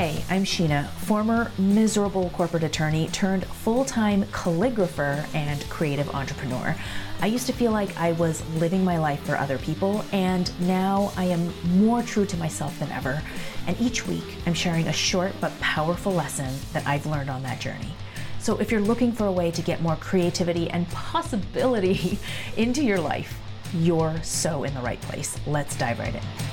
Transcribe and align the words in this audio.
Hey, 0.00 0.24
I'm 0.30 0.44
Sheena, 0.44 0.88
former 0.88 1.52
miserable 1.58 2.30
corporate 2.30 2.62
attorney 2.62 3.08
turned 3.08 3.44
full 3.44 3.84
time 3.84 4.24
calligrapher 4.32 5.26
and 5.34 5.60
creative 5.68 6.08
entrepreneur. 6.14 6.74
I 7.20 7.26
used 7.26 7.46
to 7.48 7.52
feel 7.52 7.70
like 7.70 7.94
I 7.98 8.12
was 8.12 8.42
living 8.54 8.82
my 8.82 8.96
life 8.96 9.22
for 9.24 9.36
other 9.36 9.58
people, 9.58 10.02
and 10.10 10.50
now 10.66 11.12
I 11.18 11.24
am 11.24 11.52
more 11.78 12.02
true 12.02 12.24
to 12.24 12.36
myself 12.38 12.78
than 12.78 12.90
ever. 12.92 13.22
And 13.66 13.78
each 13.78 14.06
week, 14.06 14.24
I'm 14.46 14.54
sharing 14.54 14.88
a 14.88 14.92
short 14.94 15.34
but 15.38 15.52
powerful 15.60 16.12
lesson 16.12 16.48
that 16.72 16.86
I've 16.86 17.04
learned 17.04 17.28
on 17.28 17.42
that 17.42 17.60
journey. 17.60 17.92
So 18.38 18.56
if 18.56 18.72
you're 18.72 18.80
looking 18.80 19.12
for 19.12 19.26
a 19.26 19.32
way 19.32 19.50
to 19.50 19.60
get 19.60 19.82
more 19.82 19.96
creativity 19.96 20.70
and 20.70 20.88
possibility 20.88 22.18
into 22.56 22.82
your 22.82 23.00
life, 23.00 23.38
you're 23.74 24.18
so 24.22 24.64
in 24.64 24.72
the 24.72 24.80
right 24.80 25.00
place. 25.02 25.36
Let's 25.46 25.76
dive 25.76 25.98
right 25.98 26.14
in. 26.14 26.49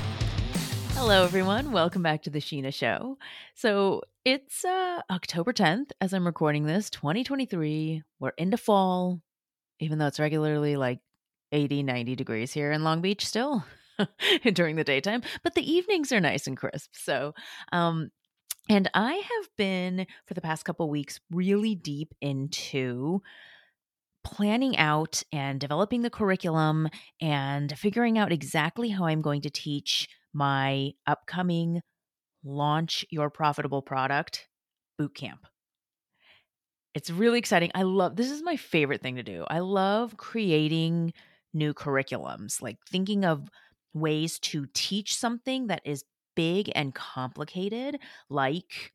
Hello, 1.00 1.24
everyone. 1.24 1.72
Welcome 1.72 2.02
back 2.02 2.24
to 2.24 2.32
the 2.32 2.40
Sheena 2.40 2.74
Show. 2.74 3.20
So 3.54 4.02
it's 4.26 4.66
uh, 4.66 5.02
October 5.12 5.54
10th 5.54 5.92
as 6.02 6.12
I'm 6.12 6.26
recording 6.26 6.66
this, 6.66 6.90
2023. 6.90 8.02
We're 8.20 8.30
into 8.30 8.58
fall, 8.58 9.22
even 9.80 10.00
though 10.00 10.08
it's 10.08 10.20
regularly 10.20 10.76
like 10.76 11.00
80, 11.52 11.84
90 11.84 12.16
degrees 12.16 12.52
here 12.52 12.72
in 12.72 12.84
Long 12.84 13.02
Beach 13.02 13.26
still 13.26 13.64
during 14.54 14.76
the 14.76 14.84
daytime, 14.84 15.22
but 15.44 15.54
the 15.54 15.72
evenings 15.72 16.12
are 16.12 16.20
nice 16.20 16.48
and 16.48 16.58
crisp. 16.58 16.90
So, 16.94 17.36
um, 17.72 18.10
and 18.68 18.90
I 18.96 19.14
have 19.14 19.50
been 19.56 20.08
for 20.26 20.34
the 20.34 20.42
past 20.42 20.66
couple 20.66 20.90
weeks 20.90 21.20
really 21.30 21.76
deep 21.76 22.16
into 22.22 23.22
planning 24.24 24.76
out 24.78 25.22
and 25.32 25.60
developing 25.60 26.02
the 26.02 26.10
curriculum 26.10 26.90
and 27.22 27.78
figuring 27.78 28.18
out 28.18 28.32
exactly 28.32 28.90
how 28.90 29.06
I'm 29.06 29.22
going 29.22 29.42
to 29.42 29.52
teach 29.52 30.10
my 30.34 30.92
upcoming 31.06 31.82
launch 32.44 33.06
your 33.10 33.30
profitable 33.30 33.82
product 33.82 34.48
boot 34.98 35.14
camp. 35.16 35.46
It's 36.94 37.10
really 37.10 37.40
exciting. 37.40 37.72
I 37.76 37.84
love 37.84 38.16
this 38.16 38.32
is 38.32 38.42
my 38.42 38.56
favorite 38.56 39.02
thing 39.02 39.18
to 39.18 39.24
do. 39.24 39.46
I 39.48 39.60
love 39.60 40.18
creating 40.18 41.14
new 41.54 41.74
curriculums, 41.74 42.62
like 42.62 42.78
thinking 42.90 43.26
of 43.26 43.50
ways 43.94 44.40
to 44.40 44.66
teach 44.74 45.16
something 45.16 45.68
that 45.68 45.82
is 45.86 46.04
big 46.36 46.72
and 46.76 46.94
complicated, 46.94 48.00
like 48.30 48.94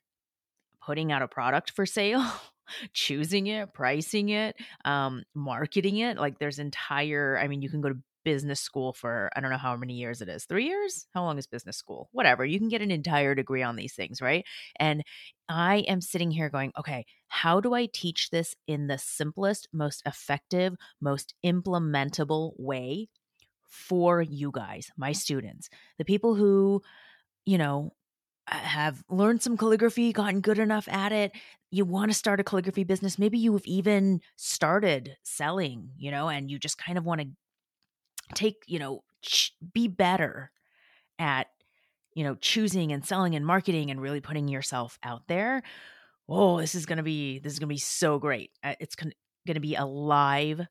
putting 0.84 1.12
out 1.12 1.22
a 1.22 1.28
product 1.28 1.72
for 1.72 1.86
sale, 1.86 2.24
choosing 2.92 3.48
it, 3.48 3.72
pricing 3.72 4.30
it, 4.30 4.56
um, 4.84 5.22
marketing 5.34 5.98
it. 5.98 6.16
Like 6.16 6.38
there's 6.38 6.58
entire, 6.58 7.38
I 7.40 7.48
mean, 7.48 7.62
you 7.62 7.70
can 7.70 7.80
go 7.80 7.90
to 7.90 7.98
business 8.24 8.60
school 8.60 8.92
for 8.92 9.30
I 9.36 9.40
don't 9.40 9.50
know 9.50 9.56
how 9.58 9.76
many 9.76 9.94
years 9.94 10.20
it 10.20 10.28
is. 10.28 10.44
3 10.44 10.66
years? 10.66 11.06
How 11.14 11.22
long 11.24 11.38
is 11.38 11.46
business 11.46 11.76
school? 11.76 12.08
Whatever. 12.12 12.44
You 12.44 12.58
can 12.58 12.68
get 12.68 12.82
an 12.82 12.90
entire 12.90 13.34
degree 13.34 13.62
on 13.62 13.76
these 13.76 13.94
things, 13.94 14.20
right? 14.22 14.44
And 14.76 15.02
I 15.48 15.78
am 15.88 16.00
sitting 16.00 16.30
here 16.30 16.48
going, 16.50 16.72
"Okay, 16.78 17.04
how 17.28 17.60
do 17.60 17.74
I 17.74 17.86
teach 17.86 18.30
this 18.30 18.54
in 18.66 18.86
the 18.86 18.98
simplest, 18.98 19.68
most 19.72 20.02
effective, 20.06 20.74
most 21.00 21.34
implementable 21.44 22.52
way 22.58 23.08
for 23.68 24.22
you 24.22 24.50
guys, 24.52 24.90
my 24.96 25.12
students, 25.12 25.68
the 25.98 26.04
people 26.04 26.34
who, 26.34 26.82
you 27.46 27.58
know, 27.58 27.92
have 28.48 29.04
learned 29.10 29.42
some 29.42 29.56
calligraphy, 29.56 30.12
gotten 30.12 30.40
good 30.40 30.58
enough 30.58 30.88
at 30.88 31.12
it. 31.12 31.32
You 31.70 31.84
want 31.84 32.10
to 32.10 32.14
start 32.18 32.40
a 32.40 32.44
calligraphy 32.44 32.84
business. 32.84 33.18
Maybe 33.18 33.38
you 33.38 33.52
have 33.54 33.66
even 33.66 34.20
started 34.36 35.16
selling, 35.22 35.92
you 35.96 36.10
know, 36.10 36.28
and 36.28 36.50
you 36.50 36.58
just 36.58 36.78
kind 36.78 36.98
of 36.98 37.04
want 37.04 37.22
to 37.22 37.28
take, 38.34 38.62
you 38.66 38.78
know, 38.78 39.02
ch- 39.22 39.54
be 39.72 39.88
better 39.88 40.50
at, 41.18 41.48
you 42.14 42.24
know, 42.24 42.34
choosing 42.36 42.92
and 42.92 43.04
selling 43.04 43.34
and 43.34 43.46
marketing 43.46 43.90
and 43.90 44.00
really 44.00 44.20
putting 44.20 44.48
yourself 44.48 44.98
out 45.02 45.28
there. 45.28 45.62
Oh, 46.28 46.60
this 46.60 46.74
is 46.74 46.86
to 46.96 47.02
be 47.02 47.38
this 47.38 47.54
is 47.54 47.58
to 47.60 47.66
be 47.66 47.78
so 47.78 48.18
great. 48.18 48.50
Uh, 48.62 48.74
it's 48.80 48.94
going 48.94 49.12
to 49.46 49.60
be 49.60 49.74
a 49.74 49.84
live 49.84 50.62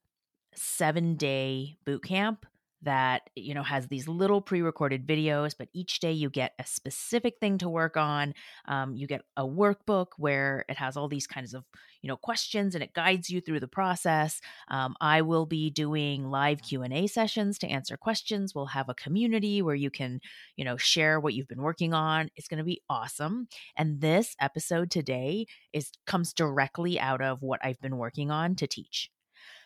7-day 0.55 1.77
boot 1.85 2.03
camp 2.03 2.45
that 2.83 3.29
you 3.35 3.53
know 3.53 3.63
has 3.63 3.87
these 3.87 4.07
little 4.07 4.41
pre-recorded 4.41 5.05
videos 5.05 5.53
but 5.57 5.69
each 5.73 5.99
day 5.99 6.11
you 6.11 6.29
get 6.29 6.53
a 6.59 6.65
specific 6.65 7.35
thing 7.39 7.57
to 7.57 7.69
work 7.69 7.97
on 7.97 8.33
um, 8.67 8.95
you 8.95 9.07
get 9.07 9.21
a 9.37 9.43
workbook 9.43 10.07
where 10.17 10.65
it 10.69 10.77
has 10.77 10.97
all 10.97 11.07
these 11.07 11.27
kinds 11.27 11.53
of 11.53 11.63
you 12.01 12.07
know 12.07 12.17
questions 12.17 12.75
and 12.75 12.83
it 12.83 12.93
guides 12.93 13.29
you 13.29 13.41
through 13.41 13.59
the 13.59 13.67
process. 13.67 14.41
Um, 14.67 14.95
i 14.99 15.21
will 15.21 15.45
be 15.45 15.69
doing 15.69 16.29
live 16.29 16.61
q&a 16.61 17.07
sessions 17.07 17.57
to 17.59 17.67
answer 17.67 17.97
questions. 17.97 18.53
We'll 18.53 18.67
have 18.67 18.89
a 18.89 18.95
community 18.95 19.61
where 19.61 19.75
you 19.75 19.89
can 19.89 20.19
you 20.55 20.65
know 20.65 20.77
share 20.77 21.19
what 21.19 21.33
you've 21.33 21.47
been 21.47 21.61
working 21.61 21.93
on. 21.93 22.29
It's 22.35 22.47
going 22.47 22.57
to 22.57 22.63
be 22.63 22.81
awesome. 22.89 23.47
And 23.77 24.01
this 24.01 24.35
episode 24.39 24.91
today 24.91 25.45
is 25.73 25.91
comes 26.05 26.33
directly 26.33 26.99
out 26.99 27.21
of 27.21 27.41
what 27.41 27.59
i've 27.63 27.81
been 27.81 27.97
working 27.97 28.31
on 28.31 28.55
to 28.55 28.67
teach. 28.67 29.09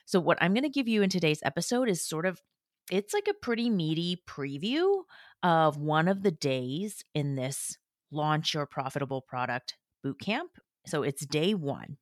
So 0.06 0.20
what 0.20 0.38
i'm 0.42 0.53
going 0.53 0.64
to 0.64 0.70
give 0.70 0.88
you 0.88 1.02
in 1.02 1.09
today's 1.09 1.42
episode 1.44 1.90
is 1.90 2.06
sort 2.06 2.26
of 2.26 2.42
it's 2.91 3.13
like 3.13 3.28
a 3.28 3.34
pretty 3.34 3.69
meaty 3.69 4.22
preview 4.28 5.03
of 5.44 5.78
one 5.78 6.07
of 6.07 6.23
the 6.23 6.31
days 6.31 7.03
in 7.13 7.35
this 7.35 7.78
launch 8.12 8.53
your 8.53 8.66
profitable 8.66 9.22
product 9.22 9.75
bootcamp. 10.06 10.50
So 10.85 11.03
it's 11.03 11.25
day 11.25 11.53
one, 11.53 11.97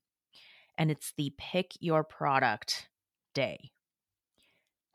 and 0.77 0.91
it's 0.91 1.13
the 1.17 1.33
pick 1.38 1.71
your 1.79 2.03
product 2.03 2.89
day. 3.33 3.71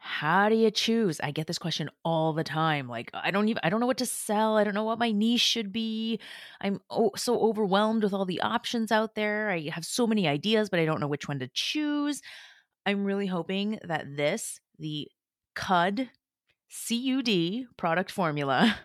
How 0.01 0.49
do 0.49 0.55
you 0.55 0.71
choose? 0.71 1.21
I 1.21 1.33
get 1.33 1.49
this 1.49 1.59
question 1.59 1.91
all 2.05 2.33
the 2.33 2.45
time. 2.45 2.89
Like, 2.89 3.11
I 3.13 3.33
don't 3.33 3.49
even, 3.49 3.61
I 3.65 3.69
don't 3.69 3.81
know 3.81 3.87
what 3.87 3.99
to 3.99 4.07
sell. 4.07 4.57
I 4.57 4.63
don't 4.63 4.75
know 4.75 4.85
what 4.85 4.99
my 4.99 5.11
niche 5.11 5.41
should 5.41 5.73
be. 5.73 6.21
I'm 6.61 6.81
oh, 6.89 7.11
so 7.17 7.41
overwhelmed 7.41 8.05
with 8.05 8.15
all 8.15 8.25
the 8.25 8.41
options 8.41 8.93
out 8.93 9.17
there. 9.17 9.51
I 9.51 9.71
have 9.71 9.85
so 9.85 10.07
many 10.07 10.29
ideas, 10.29 10.71
but 10.71 10.79
I 10.79 10.85
don't 10.85 11.01
know 11.01 11.09
which 11.09 11.27
one 11.27 11.41
to 11.41 11.51
choose. 11.53 12.23
I'm 12.87 13.05
really 13.05 13.27
hoping 13.27 13.81
that 13.85 14.17
this, 14.17 14.61
the 14.79 15.09
CUD, 15.59 16.09
C 16.69 16.97
U 16.97 17.23
D 17.23 17.67
product 17.77 18.11
formula. 18.11 18.79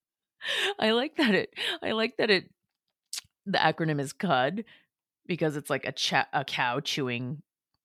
I 0.78 0.92
like 0.92 1.16
that 1.16 1.34
it 1.34 1.54
I 1.82 1.92
like 1.92 2.16
that 2.16 2.30
it 2.30 2.50
the 3.44 3.58
acronym 3.58 4.00
is 4.00 4.12
CUD 4.12 4.64
because 5.26 5.56
it's 5.56 5.68
like 5.68 5.84
a 5.84 5.92
cha- 5.92 6.28
a 6.32 6.44
cow 6.44 6.80
chewing 6.80 7.42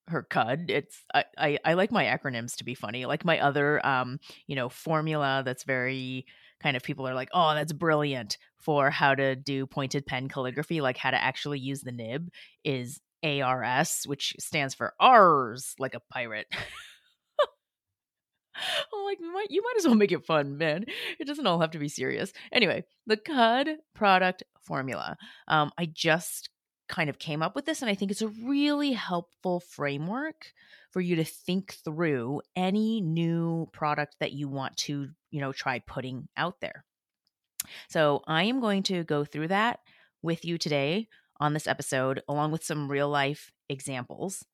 her 0.08 0.22
cud. 0.22 0.70
It's 0.70 1.04
I, 1.14 1.24
I 1.36 1.58
I 1.64 1.74
like 1.74 1.92
my 1.92 2.04
acronyms 2.04 2.56
to 2.56 2.64
be 2.64 2.74
funny. 2.74 3.04
Like 3.04 3.24
my 3.24 3.38
other 3.38 3.84
um, 3.86 4.18
you 4.46 4.56
know, 4.56 4.68
formula 4.68 5.42
that's 5.44 5.64
very 5.64 6.24
kind 6.62 6.76
of 6.76 6.82
people 6.82 7.06
are 7.06 7.14
like, 7.14 7.30
"Oh, 7.34 7.54
that's 7.54 7.72
brilliant 7.72 8.38
for 8.58 8.90
how 8.90 9.14
to 9.14 9.36
do 9.36 9.66
pointed 9.66 10.06
pen 10.06 10.28
calligraphy, 10.28 10.80
like 10.80 10.96
how 10.96 11.10
to 11.10 11.22
actually 11.22 11.58
use 11.58 11.82
the 11.82 11.92
nib 11.92 12.30
is 12.64 13.00
ARS, 13.22 14.04
which 14.06 14.34
stands 14.40 14.74
for 14.74 14.94
R's 14.98 15.74
like 15.78 15.94
a 15.94 16.00
pirate. 16.10 16.46
I'm 18.54 19.04
like, 19.04 19.20
you 19.20 19.32
might, 19.32 19.50
you 19.50 19.62
might 19.62 19.76
as 19.78 19.86
well 19.86 19.94
make 19.94 20.12
it 20.12 20.24
fun, 20.24 20.58
man. 20.58 20.84
It 21.18 21.26
doesn't 21.26 21.46
all 21.46 21.60
have 21.60 21.70
to 21.72 21.78
be 21.78 21.88
serious. 21.88 22.32
Anyway, 22.52 22.84
the 23.06 23.16
CUD 23.16 23.78
product 23.94 24.42
formula. 24.60 25.16
Um, 25.48 25.72
I 25.78 25.86
just 25.86 26.50
kind 26.88 27.08
of 27.08 27.18
came 27.18 27.42
up 27.42 27.54
with 27.54 27.64
this, 27.64 27.82
and 27.82 27.90
I 27.90 27.94
think 27.94 28.10
it's 28.10 28.22
a 28.22 28.28
really 28.28 28.92
helpful 28.92 29.60
framework 29.60 30.52
for 30.90 31.00
you 31.00 31.16
to 31.16 31.24
think 31.24 31.74
through 31.84 32.42
any 32.54 33.00
new 33.00 33.68
product 33.72 34.16
that 34.20 34.32
you 34.32 34.48
want 34.48 34.76
to, 34.76 35.08
you 35.30 35.40
know, 35.40 35.52
try 35.52 35.78
putting 35.78 36.28
out 36.36 36.60
there. 36.60 36.84
So 37.88 38.22
I 38.26 38.44
am 38.44 38.60
going 38.60 38.82
to 38.84 39.04
go 39.04 39.24
through 39.24 39.48
that 39.48 39.80
with 40.20 40.44
you 40.44 40.58
today 40.58 41.08
on 41.40 41.54
this 41.54 41.66
episode, 41.66 42.22
along 42.28 42.52
with 42.52 42.64
some 42.64 42.90
real 42.90 43.08
life 43.08 43.52
examples. 43.68 44.44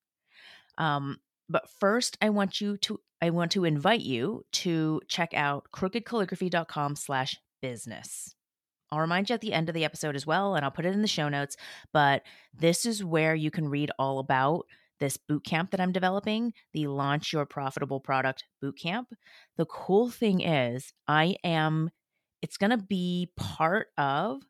Um, 0.79 1.19
but 1.49 1.69
first, 1.81 2.17
I 2.23 2.31
want 2.31 2.61
you 2.61 2.77
to 2.79 3.01
I 3.21 3.31
want 3.31 3.53
to 3.53 3.65
invite 3.65 4.01
you 4.01 4.45
to 4.53 5.01
check 5.09 5.35
out 5.35 5.67
crookedcalligraphy.com 5.75 6.97
slash 6.97 7.37
business. 7.61 8.35
I'll 8.91 9.01
remind 9.01 9.29
you 9.29 9.35
at 9.35 9.41
the 9.41 9.53
end 9.53 9.69
of 9.69 9.75
the 9.75 9.85
episode 9.85 10.17
as 10.17 10.27
well, 10.27 10.55
and 10.55 10.65
I'll 10.65 10.71
put 10.71 10.87
it 10.87 10.95
in 10.95 11.03
the 11.03 11.09
show 11.09 11.29
notes. 11.29 11.57
But 11.93 12.23
this 12.55 12.87
is 12.87 13.05
where 13.05 13.35
you 13.35 13.51
can 13.51 13.69
read 13.69 13.91
all 13.99 14.19
about 14.19 14.67
this 15.01 15.17
boot 15.17 15.45
camp 15.45 15.71
that 15.71 15.81
I'm 15.81 15.93
developing, 15.93 16.53
the 16.73 16.87
Launch 16.87 17.33
Your 17.33 17.47
Profitable 17.47 18.01
Product 18.01 18.45
boot 18.61 18.79
camp. 18.79 19.09
The 19.57 19.67
cool 19.67 20.11
thing 20.11 20.41
is, 20.41 20.93
I 21.07 21.37
am, 21.45 21.91
it's 22.43 22.57
going 22.57 22.71
to 22.71 22.79
be 22.79 23.31
part 23.37 23.89
of 23.99 24.43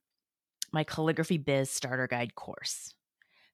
my 0.73 0.85
calligraphy 0.85 1.39
biz 1.39 1.71
starter 1.71 2.07
guide 2.07 2.35
course. 2.35 2.95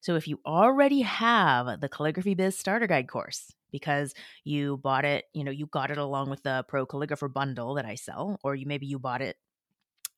So 0.04 0.16
if 0.16 0.28
you 0.28 0.38
already 0.44 1.00
have 1.00 1.80
the 1.80 1.88
Calligraphy 1.88 2.34
Biz 2.34 2.58
Starter 2.58 2.86
Guide 2.86 3.08
course, 3.08 3.54
because 3.74 4.14
you 4.44 4.78
bought 4.78 5.04
it, 5.04 5.24
you 5.34 5.44
know, 5.44 5.50
you 5.50 5.66
got 5.66 5.90
it 5.90 5.98
along 5.98 6.30
with 6.30 6.42
the 6.44 6.64
Pro 6.68 6.86
Calligrapher 6.86 7.32
bundle 7.32 7.74
that 7.74 7.86
I 7.86 7.96
sell, 7.96 8.38
or 8.44 8.54
you 8.54 8.66
maybe 8.66 8.86
you 8.86 8.98
bought 9.00 9.22
it, 9.22 9.36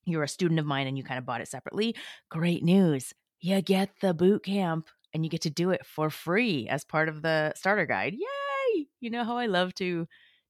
you're 0.05 0.23
a 0.23 0.27
student 0.37 0.59
of 0.59 0.65
mine 0.65 0.87
and 0.87 0.97
you 0.97 1.03
kind 1.03 1.19
of 1.19 1.25
bought 1.25 1.41
it 1.41 1.49
separately. 1.49 1.95
Great 2.29 2.63
news. 2.63 3.13
You 3.41 3.61
get 3.61 3.89
the 4.01 4.13
boot 4.13 4.45
camp 4.45 4.89
and 5.13 5.25
you 5.25 5.29
get 5.29 5.41
to 5.41 5.49
do 5.49 5.71
it 5.71 5.85
for 5.85 6.09
free 6.09 6.67
as 6.69 6.85
part 6.85 7.09
of 7.09 7.21
the 7.21 7.53
starter 7.55 7.85
guide. 7.87 8.13
Yay! 8.13 8.87
You 8.99 9.09
know 9.09 9.23
how 9.23 9.37
I 9.37 9.47
love 9.47 9.73
to 9.75 10.07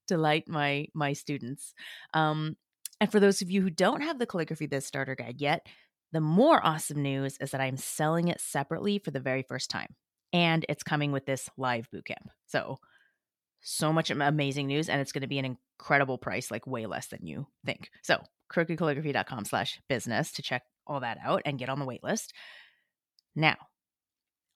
delight 0.07 0.47
my 0.47 0.87
my 0.93 1.13
students. 1.13 1.73
Um, 2.13 2.57
and 3.01 3.11
for 3.11 3.19
those 3.19 3.41
of 3.41 3.51
you 3.51 3.61
who 3.61 3.69
don't 3.69 4.01
have 4.01 4.19
the 4.19 4.25
Calligraphy 4.25 4.67
Biz 4.67 4.85
Starter 4.85 5.15
Guide 5.15 5.39
yet, 5.39 5.67
The 6.11 6.21
more 6.21 6.65
awesome 6.65 7.01
news 7.01 7.37
is 7.39 7.51
that 7.51 7.61
I'm 7.61 7.77
selling 7.77 8.27
it 8.29 8.39
separately 8.39 8.99
for 8.99 9.11
the 9.11 9.19
very 9.19 9.43
first 9.43 9.69
time. 9.69 9.95
And 10.33 10.65
it's 10.69 10.83
coming 10.83 11.11
with 11.11 11.25
this 11.25 11.49
live 11.57 11.89
bootcamp. 11.93 12.27
So, 12.47 12.77
so 13.67 13.91
much 13.91 14.09
amazing 14.09 14.67
news. 14.67 14.87
And 14.87 15.01
it's 15.01 15.11
going 15.11 15.21
to 15.21 15.27
be 15.27 15.39
an 15.39 15.57
incredible 15.77 16.17
price, 16.17 16.49
like 16.49 16.65
way 16.65 16.85
less 16.85 17.07
than 17.07 17.25
you 17.25 17.47
think. 17.65 17.89
So, 18.01 18.21
crookedcalligraphy.com 18.51 19.43
slash 19.43 19.79
business 19.89 20.31
to 20.33 20.41
check 20.41 20.63
all 20.85 21.01
that 21.01 21.17
out 21.23 21.41
and 21.45 21.59
get 21.59 21.67
on 21.67 21.79
the 21.79 21.85
wait 21.85 22.03
list. 22.03 22.33
Now, 23.35 23.57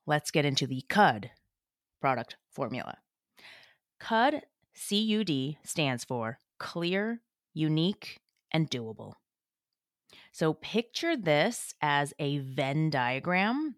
let's 0.08 0.31
get 0.31 0.46
into 0.46 0.66
the 0.66 0.84
CUD 0.88 1.30
product 2.00 2.38
formula. 2.50 2.98
CUD, 4.00 4.44
CUD 4.74 5.57
stands 5.66 6.06
for 6.06 6.40
clear, 6.57 7.19
unique, 7.54 8.19
and 8.54 8.69
doable. 8.72 9.16
So 10.31 10.54
picture 10.54 11.18
this 11.18 11.74
as 11.81 12.14
a 12.18 12.38
Venn 12.40 12.90
diagram, 12.90 13.75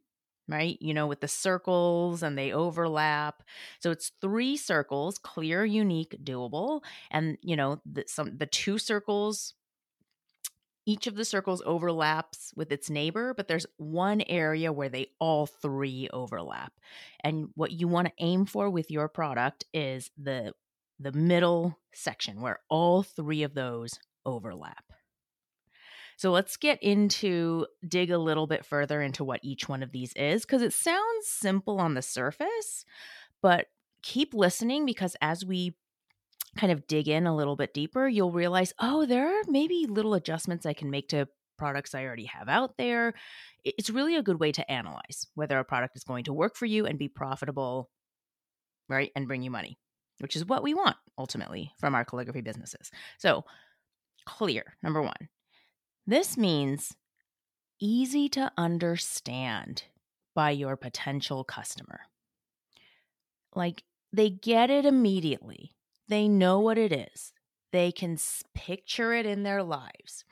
right? 0.47 0.77
You 0.81 0.93
know, 0.93 1.07
with 1.07 1.21
the 1.21 1.27
circles 1.27 2.23
and 2.23 2.37
they 2.37 2.51
overlap. 2.51 3.43
So 3.79 3.91
it's 3.91 4.11
three 4.21 4.57
circles, 4.57 5.17
clear, 5.17 5.65
unique, 5.65 6.17
doable. 6.23 6.81
And, 7.11 7.37
you 7.41 7.55
know, 7.55 7.81
the, 7.85 8.03
some, 8.07 8.37
the 8.37 8.45
two 8.45 8.77
circles 8.77 9.53
each 10.85 11.07
of 11.07 11.15
the 11.15 11.25
circles 11.25 11.61
overlaps 11.65 12.51
with 12.55 12.71
its 12.71 12.89
neighbor, 12.89 13.33
but 13.33 13.47
there's 13.47 13.65
one 13.77 14.21
area 14.27 14.71
where 14.73 14.89
they 14.89 15.07
all 15.19 15.45
three 15.45 16.09
overlap. 16.11 16.73
And 17.23 17.47
what 17.55 17.71
you 17.71 17.87
want 17.87 18.07
to 18.07 18.13
aim 18.19 18.45
for 18.45 18.69
with 18.69 18.91
your 18.91 19.07
product 19.07 19.65
is 19.73 20.11
the 20.17 20.53
the 20.99 21.11
middle 21.11 21.79
section 21.93 22.39
where 22.39 22.59
all 22.69 23.03
three 23.03 23.43
of 23.43 23.55
those 23.55 23.99
overlap. 24.25 24.92
So 26.17 26.31
let's 26.31 26.57
get 26.57 26.81
into 26.81 27.65
dig 27.87 28.11
a 28.11 28.17
little 28.17 28.47
bit 28.47 28.65
further 28.65 29.01
into 29.01 29.23
what 29.23 29.39
each 29.43 29.67
one 29.67 29.83
of 29.83 29.91
these 29.91 30.13
is 30.13 30.45
because 30.45 30.61
it 30.61 30.73
sounds 30.73 31.27
simple 31.27 31.79
on 31.79 31.93
the 31.93 32.01
surface, 32.01 32.85
but 33.41 33.67
keep 34.01 34.33
listening 34.33 34.85
because 34.85 35.15
as 35.21 35.45
we 35.45 35.75
kind 36.57 36.71
of 36.71 36.87
dig 36.87 37.07
in 37.07 37.25
a 37.25 37.35
little 37.35 37.55
bit 37.55 37.73
deeper, 37.73 38.07
you'll 38.07 38.31
realize, 38.31 38.73
oh, 38.79 39.05
there 39.05 39.27
are 39.27 39.43
maybe 39.47 39.85
little 39.89 40.13
adjustments 40.13 40.65
I 40.65 40.73
can 40.73 40.91
make 40.91 41.09
to 41.09 41.27
products 41.57 41.95
I 41.95 42.03
already 42.03 42.25
have 42.25 42.49
out 42.49 42.77
there. 42.77 43.13
It's 43.63 43.89
really 43.89 44.15
a 44.15 44.23
good 44.23 44.39
way 44.39 44.51
to 44.51 44.71
analyze 44.71 45.27
whether 45.35 45.57
a 45.57 45.63
product 45.63 45.95
is 45.95 46.03
going 46.03 46.25
to 46.25 46.33
work 46.33 46.55
for 46.55 46.65
you 46.65 46.85
and 46.85 46.99
be 46.99 47.07
profitable, 47.07 47.89
right? 48.89 49.11
And 49.15 49.27
bring 49.27 49.41
you 49.41 49.51
money, 49.51 49.77
which 50.19 50.35
is 50.35 50.45
what 50.45 50.63
we 50.63 50.73
want 50.73 50.97
ultimately 51.17 51.71
from 51.79 51.95
our 51.95 52.05
calligraphy 52.05 52.41
businesses. 52.41 52.91
So, 53.17 53.45
clear, 54.25 54.75
number 54.83 55.01
one. 55.01 55.29
This 56.05 56.37
means 56.37 56.95
easy 57.79 58.29
to 58.29 58.51
understand 58.57 59.83
by 60.35 60.51
your 60.51 60.75
potential 60.75 61.43
customer. 61.43 62.01
Like 63.55 63.83
they 64.11 64.29
get 64.29 64.69
it 64.69 64.85
immediately 64.85 65.73
they 66.07 66.27
know 66.27 66.59
what 66.59 66.77
it 66.77 66.91
is. 66.91 67.33
They 67.71 67.91
can 67.91 68.17
picture 68.53 69.13
it 69.13 69.25
in 69.25 69.43
their 69.43 69.63
lives. 69.63 70.25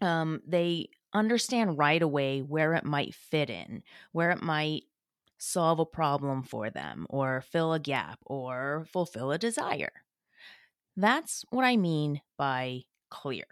Um, 0.00 0.40
they 0.46 0.88
understand 1.14 1.78
right 1.78 2.02
away 2.02 2.40
where 2.40 2.74
it 2.74 2.84
might 2.84 3.14
fit 3.14 3.48
in, 3.48 3.84
where 4.10 4.30
it 4.32 4.42
might 4.42 4.84
solve 5.38 5.78
a 5.78 5.86
problem 5.86 6.42
for 6.42 6.70
them, 6.70 7.06
or 7.08 7.42
fill 7.42 7.72
a 7.72 7.78
gap, 7.78 8.18
or 8.26 8.86
fulfill 8.90 9.30
a 9.30 9.38
desire. 9.38 9.92
That's 10.96 11.44
what 11.50 11.64
I 11.64 11.76
mean 11.76 12.20
by 12.36 12.82
clear. 13.10 13.44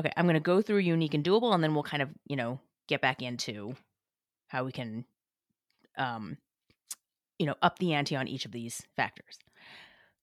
Okay, 0.00 0.12
I'm 0.16 0.24
going 0.24 0.34
to 0.34 0.40
go 0.40 0.62
through 0.62 0.78
unique 0.78 1.14
and 1.14 1.24
doable, 1.24 1.54
and 1.54 1.62
then 1.62 1.74
we'll 1.74 1.82
kind 1.82 2.02
of, 2.02 2.10
you 2.26 2.36
know, 2.36 2.60
get 2.88 3.00
back 3.00 3.22
into 3.22 3.74
how 4.48 4.64
we 4.64 4.72
can 4.72 5.04
um, 5.96 6.38
you 7.38 7.46
know, 7.46 7.54
up 7.62 7.78
the 7.78 7.92
ante 7.92 8.16
on 8.16 8.28
each 8.28 8.44
of 8.44 8.52
these 8.52 8.82
factors. 8.94 9.38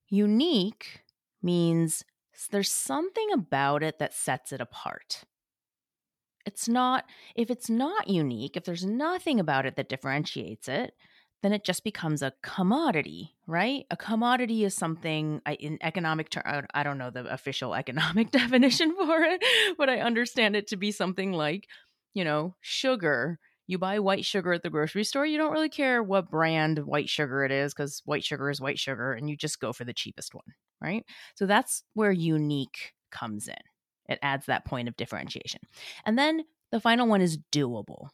Unique 0.09 1.01
means 1.41 2.05
there's 2.51 2.71
something 2.71 3.27
about 3.33 3.83
it 3.83 3.99
that 3.99 4.13
sets 4.13 4.51
it 4.51 4.61
apart. 4.61 5.23
It's 6.45 6.69
not, 6.69 7.05
if 7.35 7.51
it's 7.51 7.69
not 7.69 8.07
unique, 8.07 8.55
if 8.55 8.63
there's 8.63 8.85
nothing 8.85 9.39
about 9.39 9.65
it 9.65 9.75
that 9.75 9.89
differentiates 9.89 10.67
it, 10.67 10.93
then 11.41 11.53
it 11.53 11.63
just 11.63 11.83
becomes 11.83 12.21
a 12.21 12.33
commodity, 12.43 13.35
right? 13.47 13.85
A 13.91 13.97
commodity 13.97 14.63
is 14.65 14.75
something 14.75 15.41
I, 15.45 15.53
in 15.55 15.77
economic 15.81 16.29
term. 16.29 16.65
I 16.73 16.83
don't 16.83 16.97
know 16.97 17.09
the 17.09 17.31
official 17.31 17.73
economic 17.75 18.31
definition 18.31 18.95
for 18.95 19.21
it, 19.23 19.43
but 19.77 19.89
I 19.89 19.99
understand 19.99 20.55
it 20.55 20.67
to 20.67 20.77
be 20.77 20.91
something 20.91 21.31
like, 21.31 21.67
you 22.13 22.23
know, 22.23 22.55
sugar 22.61 23.39
you 23.69 23.77
buy 23.77 23.99
white 23.99 24.25
sugar 24.25 24.51
at 24.51 24.63
the 24.63 24.69
grocery 24.71 25.03
store, 25.03 25.27
you 25.27 25.37
don't 25.37 25.51
really 25.51 25.69
care 25.69 26.01
what 26.01 26.31
brand 26.31 26.79
white 26.79 27.07
sugar 27.07 27.43
it 27.45 27.51
is 27.51 27.71
because 27.71 28.01
white 28.03 28.23
sugar 28.23 28.49
is 28.49 28.59
white 28.59 28.79
sugar 28.79 29.13
and 29.13 29.29
you 29.29 29.37
just 29.37 29.59
go 29.59 29.71
for 29.71 29.85
the 29.85 29.93
cheapest 29.93 30.33
one, 30.33 30.55
right? 30.81 31.05
So 31.35 31.45
that's 31.45 31.83
where 31.93 32.11
unique 32.11 32.93
comes 33.11 33.47
in. 33.47 33.53
It 34.07 34.17
adds 34.23 34.47
that 34.47 34.65
point 34.65 34.87
of 34.87 34.97
differentiation. 34.97 35.61
And 36.03 36.17
then 36.17 36.45
the 36.71 36.79
final 36.79 37.07
one 37.07 37.21
is 37.21 37.37
doable. 37.51 38.07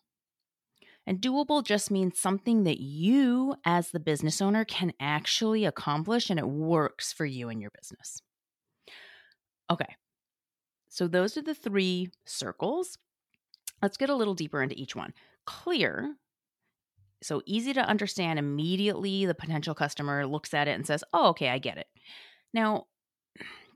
And 1.08 1.22
doable 1.22 1.64
just 1.64 1.92
means 1.92 2.20
something 2.20 2.64
that 2.64 2.80
you, 2.80 3.56
as 3.64 3.92
the 3.92 4.00
business 4.00 4.42
owner, 4.42 4.66
can 4.66 4.92
actually 5.00 5.66
accomplish 5.66 6.30
and 6.30 6.40
it 6.40 6.48
works 6.48 7.14
for 7.14 7.26
you 7.26 7.50
and 7.50 7.62
your 7.62 7.72
business. 7.80 8.22
Okay, 9.70 9.96
so 10.90 11.08
those 11.08 11.38
are 11.38 11.42
the 11.42 11.54
three 11.56 12.10
circles. 12.26 12.98
Let's 13.82 13.98
get 13.98 14.10
a 14.10 14.16
little 14.16 14.34
deeper 14.34 14.62
into 14.62 14.80
each 14.80 14.96
one 14.96 15.14
clear, 15.46 16.16
so 17.22 17.42
easy 17.46 17.74
to 17.74 17.82
understand 17.82 18.40
immediately, 18.40 19.26
the 19.26 19.34
potential 19.36 19.74
customer 19.74 20.26
looks 20.26 20.54
at 20.54 20.68
it 20.68 20.72
and 20.72 20.86
says, 20.86 21.04
Oh, 21.14 21.30
okay, 21.30 21.50
I 21.50 21.58
get 21.58 21.78
it. 21.78 21.88
Now, 22.54 22.86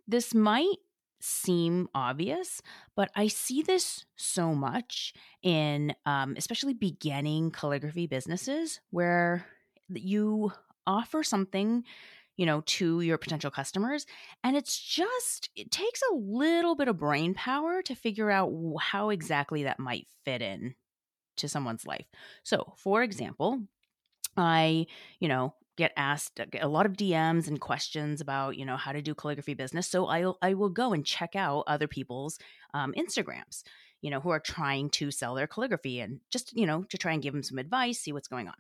this 0.08 0.34
might 0.34 0.78
seem 1.20 1.90
obvious, 1.94 2.62
but 2.96 3.12
I 3.16 3.28
see 3.28 3.62
this 3.62 4.06
so 4.16 4.54
much 4.54 5.14
in 5.44 5.94
um, 6.06 6.36
especially 6.38 6.74
beginning 6.74 7.52
calligraphy 7.52 8.08
businesses 8.08 8.80
where 8.92 9.46
you 9.90 10.52
offer 10.88 11.24
something 11.24 11.84
you 12.36 12.46
know 12.46 12.62
to 12.66 13.02
your 13.02 13.18
potential 13.18 13.52
customers 13.52 14.06
and 14.44 14.56
it's 14.56 14.80
just 14.80 15.50
it 15.56 15.72
takes 15.72 16.02
a 16.10 16.16
little 16.16 16.74
bit 16.74 16.88
of 16.88 16.98
brain 16.98 17.34
power 17.34 17.82
to 17.82 17.94
figure 17.96 18.32
out 18.32 18.52
how 18.80 19.10
exactly 19.10 19.64
that 19.64 19.78
might 19.78 20.08
fit 20.24 20.42
in 20.42 20.74
to 21.40 21.50
someone's 21.50 21.88
life. 21.88 22.06
So, 22.44 22.74
for 22.78 23.02
example, 23.02 23.62
I, 24.38 24.86
you 25.20 25.28
know, 25.28 25.56
get 25.80 25.94
asked 25.96 26.42
a 26.60 26.68
lot 26.68 26.86
of 26.86 26.98
DMs 26.98 27.48
and 27.48 27.60
questions 27.60 28.20
about, 28.20 28.58
you 28.58 28.66
know, 28.66 28.76
how 28.76 28.92
to 28.92 29.02
do 29.02 29.16
calligraphy 29.16 29.54
business. 29.54 29.88
So 29.88 30.08
I 30.08 30.30
I 30.42 30.54
will 30.54 30.70
go 30.70 30.92
and 30.92 31.06
check 31.06 31.38
out 31.38 31.64
other 31.68 31.88
people's 31.88 32.38
um, 32.74 32.94
Instagrams, 32.98 33.64
you 34.02 34.12
know, 34.12 34.20
who 34.20 34.30
are 34.30 34.42
trying 34.42 34.90
to 34.92 35.10
sell 35.10 35.36
their 35.36 35.48
calligraphy 35.48 36.02
and 36.02 36.20
just, 36.30 36.56
you 36.56 36.66
know, 36.66 36.84
to 36.90 36.98
try 36.98 37.14
and 37.14 37.24
give 37.24 37.34
them 37.34 37.44
some 37.44 37.58
advice, 37.58 38.00
see 38.00 38.12
what's 38.12 38.28
going 38.28 38.50
on. 38.50 38.56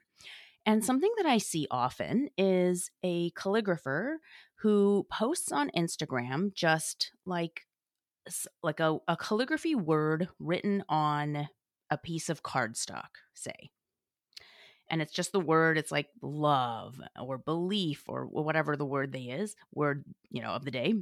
And 0.65 0.83
something 0.83 1.11
that 1.17 1.25
I 1.25 1.39
see 1.39 1.67
often 1.69 2.29
is 2.38 2.89
a 3.03 3.31
calligrapher 3.31 4.15
who 4.61 5.05
posts 5.11 5.51
on 5.51 5.71
Instagram 5.75 6.53
just 6.53 7.11
like 7.25 7.65
like 8.63 8.79
a, 8.79 8.97
a 9.09 9.17
calligraphy 9.17 9.75
word 9.75 10.29
written 10.39 10.83
on 10.88 11.49
a 11.89 11.97
piece 11.97 12.29
of 12.29 12.43
cardstock, 12.43 13.09
say. 13.33 13.71
And 14.89 15.01
it's 15.01 15.13
just 15.13 15.31
the 15.31 15.39
word, 15.39 15.77
it's 15.77 15.91
like 15.91 16.08
love 16.22 17.00
or 17.19 17.38
belief 17.38 18.03
or 18.08 18.25
whatever 18.25 18.75
the 18.75 18.86
word 18.86 19.12
they 19.12 19.24
is, 19.24 19.55
word, 19.74 20.03
you 20.31 20.41
know, 20.41 20.50
of 20.50 20.65
the 20.65 20.72
day. 20.72 20.93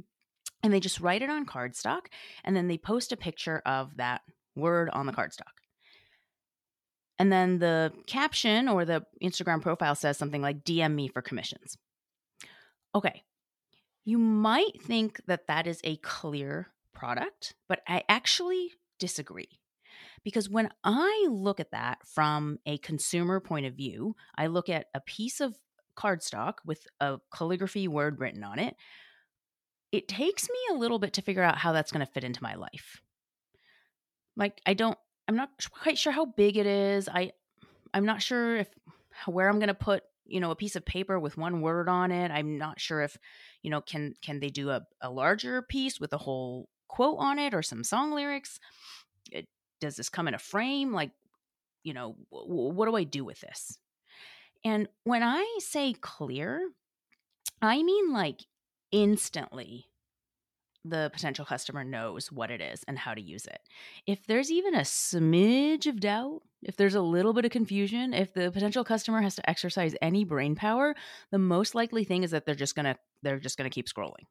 And 0.62 0.72
they 0.72 0.80
just 0.80 1.00
write 1.00 1.22
it 1.22 1.30
on 1.30 1.46
cardstock 1.46 2.06
and 2.44 2.56
then 2.56 2.68
they 2.68 2.78
post 2.78 3.12
a 3.12 3.16
picture 3.16 3.62
of 3.64 3.96
that 3.96 4.22
word 4.56 4.90
on 4.90 5.06
the 5.06 5.12
cardstock. 5.12 5.54
And 7.18 7.32
then 7.32 7.58
the 7.58 7.92
caption 8.06 8.68
or 8.68 8.84
the 8.84 9.04
Instagram 9.22 9.60
profile 9.60 9.94
says 9.94 10.16
something 10.16 10.42
like 10.42 10.64
DM 10.64 10.94
me 10.94 11.08
for 11.08 11.22
commissions. 11.22 11.76
Okay. 12.94 13.22
You 14.04 14.18
might 14.18 14.80
think 14.82 15.20
that 15.26 15.46
that 15.48 15.66
is 15.66 15.80
a 15.84 15.96
clear 15.96 16.68
product, 16.94 17.54
but 17.68 17.82
I 17.86 18.04
actually 18.08 18.72
disagree. 18.98 19.60
Because 20.24 20.48
when 20.48 20.70
I 20.84 21.26
look 21.30 21.60
at 21.60 21.70
that 21.72 21.98
from 22.06 22.58
a 22.66 22.78
consumer 22.78 23.40
point 23.40 23.66
of 23.66 23.74
view, 23.74 24.16
I 24.36 24.46
look 24.46 24.68
at 24.68 24.86
a 24.94 25.00
piece 25.00 25.40
of 25.40 25.56
cardstock 25.96 26.54
with 26.64 26.86
a 27.00 27.18
calligraphy 27.34 27.88
word 27.88 28.20
written 28.20 28.44
on 28.44 28.58
it. 28.58 28.76
It 29.90 30.08
takes 30.08 30.48
me 30.48 30.58
a 30.70 30.78
little 30.78 30.98
bit 30.98 31.14
to 31.14 31.22
figure 31.22 31.42
out 31.42 31.58
how 31.58 31.72
that's 31.72 31.92
going 31.92 32.04
to 32.04 32.12
fit 32.12 32.24
into 32.24 32.42
my 32.42 32.54
life. 32.54 33.00
Like 34.36 34.60
I 34.66 34.74
don't 34.74 34.98
I'm 35.26 35.36
not 35.36 35.50
quite 35.70 35.98
sure 35.98 36.12
how 36.12 36.26
big 36.26 36.56
it 36.56 36.66
is. 36.66 37.08
I 37.08 37.32
I'm 37.92 38.04
not 38.04 38.22
sure 38.22 38.56
if 38.56 38.68
where 39.26 39.48
I'm 39.48 39.58
going 39.58 39.68
to 39.68 39.74
put 39.74 40.04
you 40.26 40.40
know 40.40 40.50
a 40.50 40.56
piece 40.56 40.76
of 40.76 40.84
paper 40.84 41.18
with 41.18 41.38
one 41.38 41.62
word 41.62 41.88
on 41.88 42.12
it 42.12 42.30
i'm 42.30 42.58
not 42.58 42.78
sure 42.78 43.00
if 43.00 43.16
you 43.62 43.70
know 43.70 43.80
can 43.80 44.12
can 44.20 44.40
they 44.40 44.50
do 44.50 44.68
a, 44.68 44.82
a 45.00 45.08
larger 45.08 45.62
piece 45.62 45.98
with 45.98 46.12
a 46.12 46.18
whole 46.18 46.68
quote 46.88 47.18
on 47.20 47.38
it 47.38 47.54
or 47.54 47.62
some 47.62 47.84
song 47.84 48.12
lyrics? 48.12 48.58
It, 49.30 49.46
does 49.80 49.96
this 49.96 50.08
come 50.08 50.28
in 50.28 50.34
a 50.34 50.38
frame? 50.38 50.92
Like, 50.92 51.10
you 51.82 51.94
know, 51.94 52.16
w- 52.32 52.72
what 52.72 52.86
do 52.86 52.96
I 52.96 53.04
do 53.04 53.24
with 53.24 53.40
this? 53.40 53.78
And 54.64 54.88
when 55.04 55.22
I 55.22 55.58
say 55.60 55.94
clear, 55.94 56.68
I 57.62 57.82
mean 57.82 58.12
like 58.12 58.44
instantly 58.90 59.86
the 60.84 61.10
potential 61.12 61.44
customer 61.44 61.84
knows 61.84 62.32
what 62.32 62.50
it 62.50 62.60
is 62.60 62.82
and 62.88 62.98
how 62.98 63.14
to 63.14 63.20
use 63.20 63.46
it. 63.46 63.60
If 64.06 64.26
there's 64.26 64.50
even 64.50 64.74
a 64.74 64.80
smidge 64.80 65.86
of 65.86 66.00
doubt, 66.00 66.42
if 66.62 66.76
there's 66.76 66.94
a 66.94 67.00
little 67.00 67.32
bit 67.32 67.44
of 67.44 67.50
confusion, 67.50 68.14
if 68.14 68.32
the 68.32 68.50
potential 68.50 68.84
customer 68.84 69.20
has 69.20 69.36
to 69.36 69.48
exercise 69.50 69.94
any 70.00 70.24
brain 70.24 70.54
power, 70.54 70.94
the 71.30 71.38
most 71.38 71.74
likely 71.74 72.04
thing 72.04 72.22
is 72.22 72.30
that 72.30 72.46
they're 72.46 72.54
just 72.54 72.74
going 72.74 72.86
to 72.86 72.96
they're 73.22 73.38
just 73.38 73.58
going 73.58 73.68
to 73.68 73.74
keep 73.74 73.86
scrolling. 73.86 74.26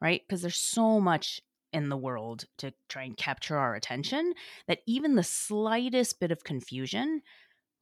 Right? 0.00 0.22
Because 0.26 0.42
there's 0.42 0.56
so 0.56 1.00
much 1.00 1.40
in 1.72 1.88
the 1.88 1.96
world 1.96 2.44
to 2.58 2.72
try 2.88 3.02
and 3.02 3.16
capture 3.16 3.56
our 3.56 3.74
attention 3.74 4.34
that 4.66 4.80
even 4.86 5.14
the 5.14 5.22
slightest 5.22 6.20
bit 6.20 6.30
of 6.30 6.44
confusion 6.44 7.22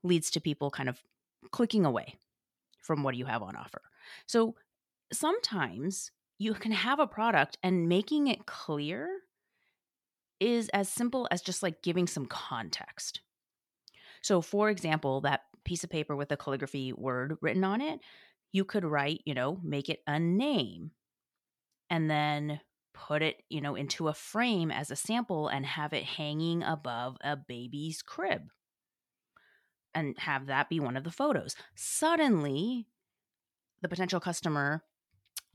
leads 0.02 0.30
to 0.30 0.40
people 0.40 0.70
kind 0.70 0.88
of 0.88 1.00
clicking 1.50 1.84
away 1.84 2.14
from 2.82 3.02
what 3.02 3.16
you 3.16 3.26
have 3.26 3.42
on 3.42 3.56
offer. 3.56 3.82
So 4.26 4.54
sometimes 5.12 6.10
you 6.38 6.54
can 6.54 6.72
have 6.72 6.98
a 7.00 7.06
product 7.06 7.58
and 7.62 7.88
making 7.88 8.28
it 8.28 8.46
clear 8.46 9.08
is 10.38 10.68
as 10.70 10.88
simple 10.88 11.26
as 11.30 11.40
just 11.40 11.62
like 11.62 11.82
giving 11.82 12.06
some 12.06 12.26
context. 12.26 13.20
So, 14.22 14.42
for 14.42 14.68
example, 14.68 15.22
that 15.22 15.42
piece 15.64 15.82
of 15.82 15.90
paper 15.90 16.14
with 16.14 16.30
a 16.30 16.36
calligraphy 16.36 16.92
word 16.92 17.38
written 17.40 17.64
on 17.64 17.80
it, 17.80 18.00
you 18.52 18.64
could 18.64 18.84
write, 18.84 19.22
you 19.24 19.34
know, 19.34 19.58
make 19.62 19.88
it 19.88 20.02
a 20.06 20.18
name 20.18 20.90
and 21.90 22.10
then 22.10 22.60
put 22.96 23.22
it, 23.22 23.42
you 23.48 23.60
know, 23.60 23.74
into 23.74 24.08
a 24.08 24.14
frame 24.14 24.70
as 24.70 24.90
a 24.90 24.96
sample 24.96 25.48
and 25.48 25.66
have 25.66 25.92
it 25.92 26.04
hanging 26.04 26.62
above 26.62 27.16
a 27.22 27.36
baby's 27.36 28.02
crib 28.02 28.48
and 29.94 30.18
have 30.18 30.46
that 30.46 30.68
be 30.68 30.80
one 30.80 30.96
of 30.96 31.04
the 31.04 31.10
photos. 31.10 31.54
Suddenly, 31.74 32.86
the 33.82 33.88
potential 33.88 34.20
customer 34.20 34.82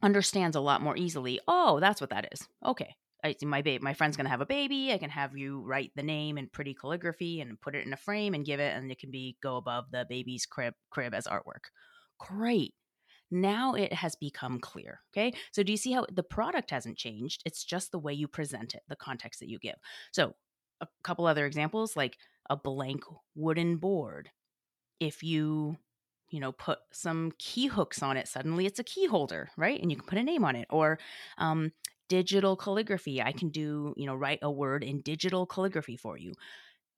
understands 0.01 0.55
a 0.55 0.61
lot 0.61 0.81
more 0.81 0.97
easily. 0.97 1.39
Oh, 1.47 1.79
that's 1.79 2.01
what 2.01 2.09
that 2.11 2.29
is. 2.31 2.47
Okay. 2.65 2.95
I, 3.23 3.35
my 3.43 3.61
ba- 3.61 3.79
my 3.81 3.93
friend's 3.93 4.17
gonna 4.17 4.29
have 4.29 4.41
a 4.41 4.47
baby. 4.47 4.91
I 4.91 4.97
can 4.97 5.11
have 5.11 5.37
you 5.37 5.61
write 5.61 5.91
the 5.95 6.01
name 6.01 6.39
in 6.39 6.47
pretty 6.47 6.73
calligraphy 6.73 7.39
and 7.39 7.61
put 7.61 7.75
it 7.75 7.85
in 7.85 7.93
a 7.93 7.97
frame 7.97 8.33
and 8.33 8.43
give 8.43 8.59
it, 8.59 8.75
and 8.75 8.91
it 8.91 8.97
can 8.97 9.11
be 9.11 9.37
go 9.43 9.57
above 9.57 9.85
the 9.91 10.07
baby's 10.09 10.47
crib 10.47 10.73
crib 10.89 11.13
as 11.13 11.27
artwork. 11.27 11.69
Great. 12.19 12.73
Now 13.31 13.73
it 13.73 13.93
has 13.93 14.15
become 14.15 14.59
clear. 14.59 14.99
Okay. 15.13 15.33
So 15.51 15.63
do 15.63 15.71
you 15.71 15.77
see 15.77 15.93
how 15.93 16.05
the 16.11 16.23
product 16.23 16.71
hasn't 16.71 16.97
changed? 16.97 17.41
It's 17.45 17.63
just 17.63 17.91
the 17.91 17.99
way 17.99 18.13
you 18.13 18.27
present 18.27 18.75
it, 18.75 18.83
the 18.89 18.95
context 18.95 19.39
that 19.39 19.49
you 19.49 19.57
give. 19.57 19.75
So 20.11 20.35
a 20.81 20.87
couple 21.03 21.25
other 21.25 21.45
examples 21.45 21.95
like 21.95 22.17
a 22.49 22.57
blank 22.57 23.03
wooden 23.35 23.77
board. 23.77 24.29
If 24.99 25.23
you 25.23 25.77
you 26.31 26.39
know 26.39 26.51
put 26.51 26.79
some 26.91 27.31
key 27.37 27.67
hooks 27.67 28.01
on 28.01 28.17
it 28.17 28.27
suddenly 28.27 28.65
it's 28.65 28.79
a 28.79 28.83
key 28.83 29.05
holder 29.05 29.49
right 29.57 29.81
and 29.81 29.91
you 29.91 29.97
can 29.97 30.07
put 30.07 30.17
a 30.17 30.23
name 30.23 30.43
on 30.43 30.55
it 30.55 30.65
or 30.69 30.97
um, 31.37 31.71
digital 32.07 32.55
calligraphy 32.55 33.21
i 33.21 33.31
can 33.31 33.49
do 33.49 33.93
you 33.97 34.05
know 34.05 34.15
write 34.15 34.39
a 34.41 34.49
word 34.49 34.83
in 34.83 35.01
digital 35.01 35.45
calligraphy 35.45 35.97
for 35.97 36.17
you 36.17 36.33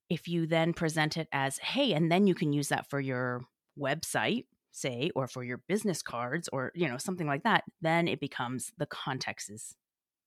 if 0.09 0.27
you 0.27 0.45
then 0.45 0.71
present 0.71 1.17
it 1.17 1.27
as 1.31 1.57
hey 1.57 1.93
and 1.93 2.11
then 2.11 2.27
you 2.27 2.35
can 2.35 2.53
use 2.53 2.69
that 2.69 2.89
for 2.89 2.99
your 2.99 3.41
website 3.79 4.45
say 4.73 5.09
or 5.15 5.27
for 5.27 5.43
your 5.43 5.59
business 5.67 6.01
cards 6.01 6.49
or 6.51 6.71
you 6.75 6.87
know 6.87 6.97
something 6.97 7.27
like 7.27 7.43
that 7.43 7.63
then 7.81 8.07
it 8.07 8.19
becomes 8.19 8.71
the 8.77 8.85
context 8.87 9.49
is 9.49 9.75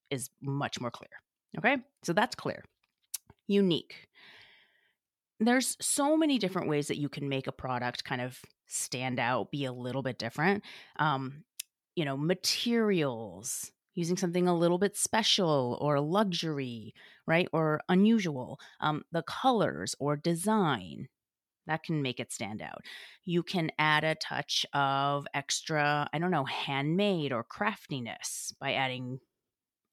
is 0.09 0.29
much 0.41 0.81
more 0.81 0.91
clear 0.91 1.09
okay 1.57 1.77
so 2.03 2.13
that's 2.13 2.35
clear 2.35 2.63
unique 3.47 4.07
there's 5.39 5.77
so 5.79 6.17
many 6.17 6.39
different 6.39 6.67
ways 6.67 6.87
that 6.87 6.97
you 6.97 7.09
can 7.09 7.29
make 7.29 7.47
a 7.47 7.51
product 7.51 8.03
kind 8.03 8.21
of 8.21 8.39
stand 8.67 9.19
out, 9.19 9.51
be 9.51 9.65
a 9.65 9.71
little 9.71 10.01
bit 10.01 10.17
different. 10.17 10.63
Um, 10.97 11.43
you 11.95 12.05
know, 12.05 12.17
materials, 12.17 13.71
using 13.95 14.17
something 14.17 14.47
a 14.47 14.55
little 14.55 14.77
bit 14.77 14.95
special 14.95 15.77
or 15.81 15.99
luxury, 15.99 16.93
right? 17.25 17.47
Or 17.53 17.81
unusual. 17.89 18.59
Um, 18.79 19.03
the 19.11 19.23
colors 19.23 19.95
or 19.99 20.15
design 20.15 21.07
that 21.67 21.83
can 21.83 22.01
make 22.01 22.19
it 22.19 22.31
stand 22.31 22.61
out. 22.61 22.83
You 23.25 23.43
can 23.43 23.71
add 23.77 24.03
a 24.03 24.15
touch 24.15 24.65
of 24.73 25.27
extra, 25.33 26.09
I 26.11 26.19
don't 26.19 26.31
know, 26.31 26.45
handmade 26.45 27.31
or 27.31 27.43
craftiness 27.43 28.53
by 28.59 28.73
adding 28.73 29.19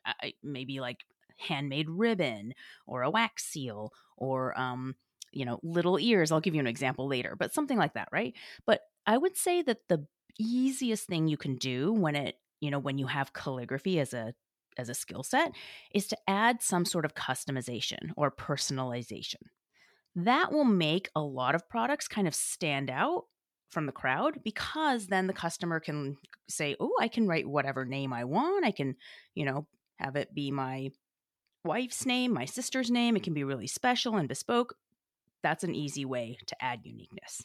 uh, 0.06 0.28
maybe 0.42 0.80
like 0.80 0.98
handmade 1.38 1.88
ribbon 1.88 2.54
or 2.86 3.02
a 3.02 3.10
wax 3.10 3.44
seal 3.44 3.92
or 4.16 4.58
um, 4.58 4.94
you 5.32 5.44
know, 5.44 5.58
little 5.62 5.98
ears. 5.98 6.30
I'll 6.30 6.40
give 6.40 6.54
you 6.54 6.60
an 6.60 6.66
example 6.66 7.08
later, 7.08 7.36
but 7.38 7.52
something 7.52 7.76
like 7.76 7.94
that, 7.94 8.08
right? 8.12 8.34
But 8.66 8.82
I 9.06 9.18
would 9.18 9.36
say 9.36 9.62
that 9.62 9.88
the 9.88 10.06
easiest 10.38 11.06
thing 11.06 11.28
you 11.28 11.36
can 11.36 11.56
do 11.56 11.92
when 11.92 12.14
it, 12.16 12.36
you 12.60 12.70
know, 12.70 12.78
when 12.78 12.98
you 12.98 13.06
have 13.06 13.32
calligraphy 13.32 14.00
as 14.00 14.14
a 14.14 14.34
as 14.76 14.88
a 14.88 14.94
skill 14.94 15.22
set 15.22 15.52
is 15.92 16.08
to 16.08 16.16
add 16.26 16.60
some 16.60 16.84
sort 16.84 17.04
of 17.04 17.14
customization 17.14 18.10
or 18.16 18.30
personalization. 18.30 19.42
That 20.16 20.52
will 20.52 20.64
make 20.64 21.10
a 21.16 21.20
lot 21.20 21.54
of 21.54 21.68
products 21.68 22.08
kind 22.08 22.28
of 22.28 22.34
stand 22.34 22.90
out 22.90 23.24
from 23.70 23.86
the 23.86 23.92
crowd 23.92 24.40
because 24.44 25.08
then 25.08 25.26
the 25.26 25.32
customer 25.32 25.80
can 25.80 26.16
say, 26.48 26.76
"Oh, 26.78 26.92
I 27.00 27.08
can 27.08 27.26
write 27.26 27.48
whatever 27.48 27.84
name 27.84 28.12
I 28.12 28.24
want. 28.24 28.64
I 28.64 28.70
can, 28.70 28.96
you 29.34 29.44
know, 29.44 29.66
have 29.98 30.16
it 30.16 30.34
be 30.34 30.50
my 30.50 30.90
wife's 31.64 32.06
name, 32.06 32.32
my 32.32 32.44
sister's 32.44 32.90
name. 32.90 33.16
It 33.16 33.22
can 33.22 33.34
be 33.34 33.44
really 33.44 33.66
special 33.66 34.16
and 34.16 34.28
bespoke 34.28 34.76
that's 35.44 35.62
an 35.62 35.74
easy 35.74 36.04
way 36.04 36.38
to 36.46 36.56
add 36.64 36.80
uniqueness. 36.82 37.44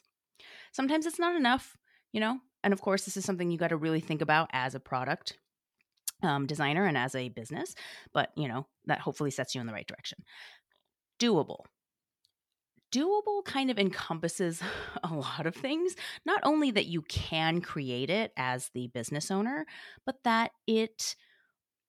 Sometimes 0.71 1.05
it's 1.05 1.19
not 1.19 1.35
enough, 1.35 1.77
you 2.11 2.19
know, 2.19 2.39
and 2.63 2.73
of 2.73 2.81
course, 2.81 3.03
this 3.03 3.17
is 3.17 3.25
something 3.25 3.51
you 3.51 3.57
got 3.57 3.67
to 3.67 3.77
really 3.77 3.99
think 3.99 4.21
about 4.21 4.49
as 4.53 4.73
a 4.73 4.79
product 4.79 5.37
um, 6.23 6.47
designer 6.47 6.85
and 6.85 6.97
as 6.97 7.13
a 7.13 7.29
business, 7.29 7.75
but 8.13 8.31
you 8.35 8.47
know, 8.47 8.65
that 8.85 8.99
hopefully 8.99 9.31
sets 9.31 9.53
you 9.53 9.61
in 9.61 9.67
the 9.67 9.73
right 9.73 9.87
direction. 9.87 10.19
Doable. 11.19 11.65
Doable 12.91 13.43
kind 13.45 13.69
of 13.69 13.77
encompasses 13.77 14.61
a 15.03 15.13
lot 15.13 15.45
of 15.45 15.55
things. 15.55 15.95
Not 16.25 16.41
only 16.43 16.71
that 16.71 16.87
you 16.87 17.01
can 17.03 17.61
create 17.61 18.09
it 18.09 18.31
as 18.37 18.69
the 18.73 18.87
business 18.87 19.31
owner, 19.31 19.65
but 20.05 20.23
that 20.23 20.51
it 20.67 21.15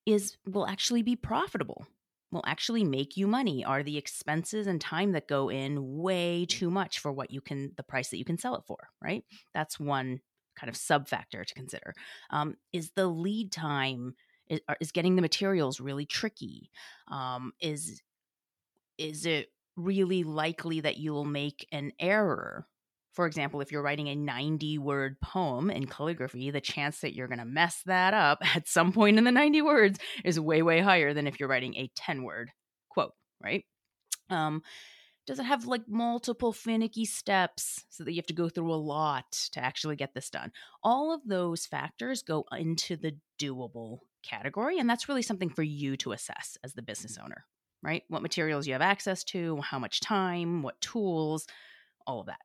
is 0.06 0.36
will 0.46 0.66
actually 0.66 1.02
be 1.02 1.16
profitable 1.16 1.86
will 2.32 2.44
actually 2.46 2.84
make 2.84 3.16
you 3.16 3.26
money? 3.26 3.64
Are 3.64 3.82
the 3.82 3.96
expenses 3.98 4.66
and 4.66 4.80
time 4.80 5.12
that 5.12 5.28
go 5.28 5.48
in 5.48 5.98
way 5.98 6.46
too 6.46 6.70
much 6.70 6.98
for 6.98 7.12
what 7.12 7.30
you 7.30 7.40
can, 7.40 7.72
the 7.76 7.82
price 7.82 8.08
that 8.10 8.18
you 8.18 8.24
can 8.24 8.38
sell 8.38 8.54
it 8.56 8.62
for, 8.66 8.88
right? 9.02 9.24
That's 9.54 9.80
one 9.80 10.20
kind 10.56 10.68
of 10.68 10.76
sub 10.76 11.08
factor 11.08 11.44
to 11.44 11.54
consider. 11.54 11.94
Um, 12.30 12.56
is 12.72 12.92
the 12.94 13.06
lead 13.06 13.50
time, 13.50 14.14
is, 14.48 14.60
is, 14.80 14.92
getting 14.92 15.16
the 15.16 15.22
materials 15.22 15.80
really 15.80 16.06
tricky? 16.06 16.70
Um, 17.08 17.52
is, 17.60 18.02
is 18.98 19.26
it 19.26 19.48
really 19.76 20.24
likely 20.24 20.80
that 20.80 20.98
you'll 20.98 21.24
make 21.24 21.66
an 21.72 21.92
error 21.98 22.66
for 23.12 23.26
example, 23.26 23.60
if 23.60 23.72
you're 23.72 23.82
writing 23.82 24.08
a 24.08 24.14
90 24.14 24.78
word 24.78 25.20
poem 25.20 25.70
in 25.70 25.86
calligraphy, 25.86 26.50
the 26.50 26.60
chance 26.60 27.00
that 27.00 27.14
you're 27.14 27.28
going 27.28 27.40
to 27.40 27.44
mess 27.44 27.82
that 27.86 28.14
up 28.14 28.38
at 28.56 28.68
some 28.68 28.92
point 28.92 29.18
in 29.18 29.24
the 29.24 29.32
90 29.32 29.62
words 29.62 29.98
is 30.24 30.38
way, 30.38 30.62
way 30.62 30.80
higher 30.80 31.12
than 31.12 31.26
if 31.26 31.38
you're 31.38 31.48
writing 31.48 31.74
a 31.76 31.90
10 31.96 32.22
word 32.22 32.50
quote, 32.88 33.12
right? 33.42 33.64
Um, 34.30 34.62
does 35.26 35.38
it 35.38 35.44
have 35.44 35.66
like 35.66 35.82
multiple 35.88 36.52
finicky 36.52 37.04
steps 37.04 37.84
so 37.88 38.04
that 38.04 38.12
you 38.12 38.16
have 38.16 38.26
to 38.26 38.32
go 38.32 38.48
through 38.48 38.72
a 38.72 38.74
lot 38.74 39.30
to 39.52 39.60
actually 39.60 39.96
get 39.96 40.14
this 40.14 40.30
done? 40.30 40.52
All 40.82 41.12
of 41.12 41.20
those 41.26 41.66
factors 41.66 42.22
go 42.22 42.44
into 42.56 42.96
the 42.96 43.16
doable 43.40 43.98
category. 44.22 44.78
And 44.78 44.88
that's 44.88 45.08
really 45.08 45.22
something 45.22 45.50
for 45.50 45.62
you 45.62 45.96
to 45.98 46.12
assess 46.12 46.56
as 46.64 46.74
the 46.74 46.82
business 46.82 47.18
owner, 47.22 47.44
right? 47.82 48.02
What 48.08 48.22
materials 48.22 48.66
you 48.66 48.72
have 48.74 48.82
access 48.82 49.24
to, 49.24 49.60
how 49.62 49.78
much 49.78 50.00
time, 50.00 50.62
what 50.62 50.80
tools, 50.80 51.46
all 52.06 52.20
of 52.20 52.26
that. 52.26 52.40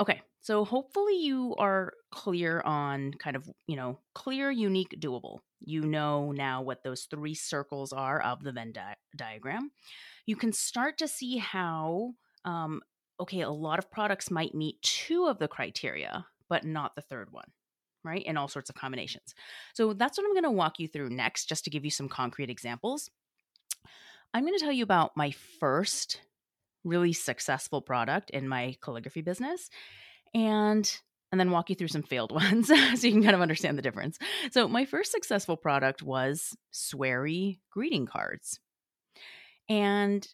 Okay, 0.00 0.20
so 0.40 0.64
hopefully 0.64 1.22
you 1.22 1.54
are 1.58 1.92
clear 2.10 2.60
on 2.62 3.12
kind 3.14 3.36
of, 3.36 3.48
you 3.66 3.76
know, 3.76 4.00
clear, 4.14 4.50
unique, 4.50 4.96
doable. 4.98 5.40
You 5.60 5.82
know 5.82 6.32
now 6.32 6.62
what 6.62 6.82
those 6.82 7.04
three 7.04 7.34
circles 7.34 7.92
are 7.92 8.20
of 8.20 8.42
the 8.42 8.52
Venn 8.52 8.72
di- 8.72 8.96
diagram. 9.16 9.70
You 10.26 10.34
can 10.34 10.52
start 10.52 10.98
to 10.98 11.06
see 11.06 11.36
how, 11.36 12.14
um, 12.44 12.80
okay, 13.20 13.42
a 13.42 13.50
lot 13.50 13.78
of 13.78 13.90
products 13.90 14.30
might 14.30 14.54
meet 14.54 14.82
two 14.82 15.26
of 15.26 15.38
the 15.38 15.46
criteria, 15.46 16.26
but 16.48 16.64
not 16.64 16.96
the 16.96 17.02
third 17.02 17.30
one, 17.30 17.46
right? 18.02 18.24
In 18.24 18.36
all 18.36 18.48
sorts 18.48 18.70
of 18.70 18.74
combinations. 18.74 19.34
So 19.74 19.92
that's 19.92 20.18
what 20.18 20.24
I'm 20.24 20.32
going 20.32 20.42
to 20.42 20.50
walk 20.50 20.80
you 20.80 20.88
through 20.88 21.10
next, 21.10 21.48
just 21.48 21.64
to 21.64 21.70
give 21.70 21.84
you 21.84 21.90
some 21.90 22.08
concrete 22.08 22.50
examples. 22.50 23.08
I'm 24.34 24.44
going 24.44 24.58
to 24.58 24.64
tell 24.64 24.72
you 24.72 24.82
about 24.82 25.16
my 25.16 25.32
first 25.60 26.20
really 26.84 27.12
successful 27.12 27.80
product 27.80 28.30
in 28.30 28.48
my 28.48 28.76
calligraphy 28.82 29.22
business. 29.22 29.68
And 30.34 30.90
and 31.30 31.40
then 31.40 31.50
walk 31.50 31.70
you 31.70 31.76
through 31.76 31.88
some 31.88 32.02
failed 32.02 32.30
ones 32.34 32.68
so 32.68 32.74
you 32.74 33.12
can 33.12 33.22
kind 33.22 33.34
of 33.34 33.40
understand 33.40 33.78
the 33.78 33.82
difference. 33.82 34.18
So, 34.52 34.68
my 34.68 34.84
first 34.84 35.10
successful 35.10 35.56
product 35.56 36.02
was 36.02 36.54
sweary 36.72 37.58
greeting 37.70 38.06
cards. 38.06 38.60
And 39.68 40.26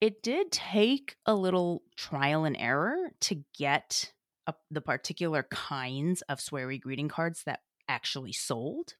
it 0.00 0.22
did 0.22 0.52
take 0.52 1.16
a 1.26 1.34
little 1.34 1.82
trial 1.96 2.44
and 2.44 2.56
error 2.56 3.10
to 3.22 3.42
get 3.58 4.12
a, 4.46 4.54
the 4.70 4.80
particular 4.80 5.46
kinds 5.50 6.22
of 6.22 6.38
sweary 6.38 6.80
greeting 6.80 7.08
cards 7.08 7.42
that 7.46 7.60
actually 7.88 8.32
sold. 8.32 8.94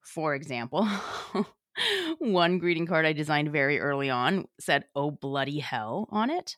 For 0.00 0.34
example, 0.34 0.88
one 2.18 2.58
greeting 2.58 2.86
card 2.86 3.06
I 3.06 3.12
designed 3.12 3.52
very 3.52 3.80
early 3.80 4.10
on 4.10 4.46
said, 4.60 4.84
Oh, 4.94 5.10
bloody 5.10 5.58
hell 5.58 6.08
on 6.10 6.30
it 6.30 6.56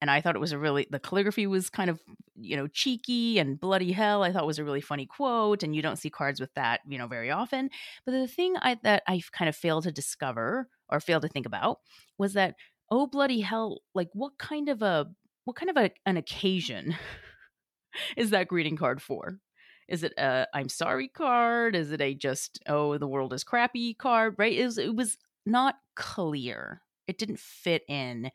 and 0.00 0.10
I 0.10 0.20
thought 0.20 0.36
it 0.36 0.40
was 0.40 0.52
a 0.52 0.58
really 0.58 0.86
the 0.90 0.98
calligraphy 0.98 1.46
was 1.46 1.70
kind 1.70 1.90
of 1.90 2.00
you 2.34 2.56
know 2.56 2.66
cheeky 2.66 3.38
and 3.38 3.58
bloody 3.58 3.92
hell. 3.92 4.22
I 4.22 4.32
thought 4.32 4.46
was 4.46 4.58
a 4.58 4.64
really 4.64 4.80
funny 4.80 5.06
quote, 5.06 5.62
and 5.62 5.74
you 5.74 5.82
don't 5.82 5.96
see 5.96 6.10
cards 6.10 6.40
with 6.40 6.52
that 6.54 6.80
you 6.86 6.98
know 6.98 7.06
very 7.06 7.30
often. 7.30 7.70
But 8.04 8.12
the 8.12 8.28
thing 8.28 8.54
I, 8.60 8.78
that 8.82 9.02
I 9.06 9.20
kind 9.32 9.48
of 9.48 9.56
failed 9.56 9.84
to 9.84 9.92
discover 9.92 10.68
or 10.88 11.00
failed 11.00 11.22
to 11.22 11.28
think 11.28 11.46
about 11.46 11.78
was 12.18 12.34
that 12.34 12.54
oh 12.90 13.06
bloody 13.06 13.40
hell, 13.40 13.80
like 13.94 14.10
what 14.12 14.38
kind 14.38 14.68
of 14.68 14.82
a 14.82 15.06
what 15.44 15.56
kind 15.56 15.70
of 15.70 15.76
a, 15.76 15.90
an 16.04 16.16
occasion 16.16 16.94
is 18.16 18.30
that 18.30 18.48
greeting 18.48 18.76
card 18.76 19.00
for? 19.00 19.38
Is 19.88 20.02
it 20.02 20.12
a 20.18 20.46
I'm 20.52 20.68
sorry 20.68 21.08
card? 21.08 21.76
Is 21.76 21.92
it 21.92 22.00
a 22.00 22.14
just 22.14 22.60
oh 22.66 22.98
the 22.98 23.08
world 23.08 23.32
is 23.32 23.44
crappy 23.44 23.94
card? 23.94 24.34
Right? 24.38 24.56
It 24.58 24.64
was, 24.64 24.78
it 24.78 24.94
was 24.94 25.18
not 25.44 25.76
clear. 25.94 26.82
It 27.06 27.18
didn't 27.18 27.38
fit 27.38 27.82
in 27.88 28.30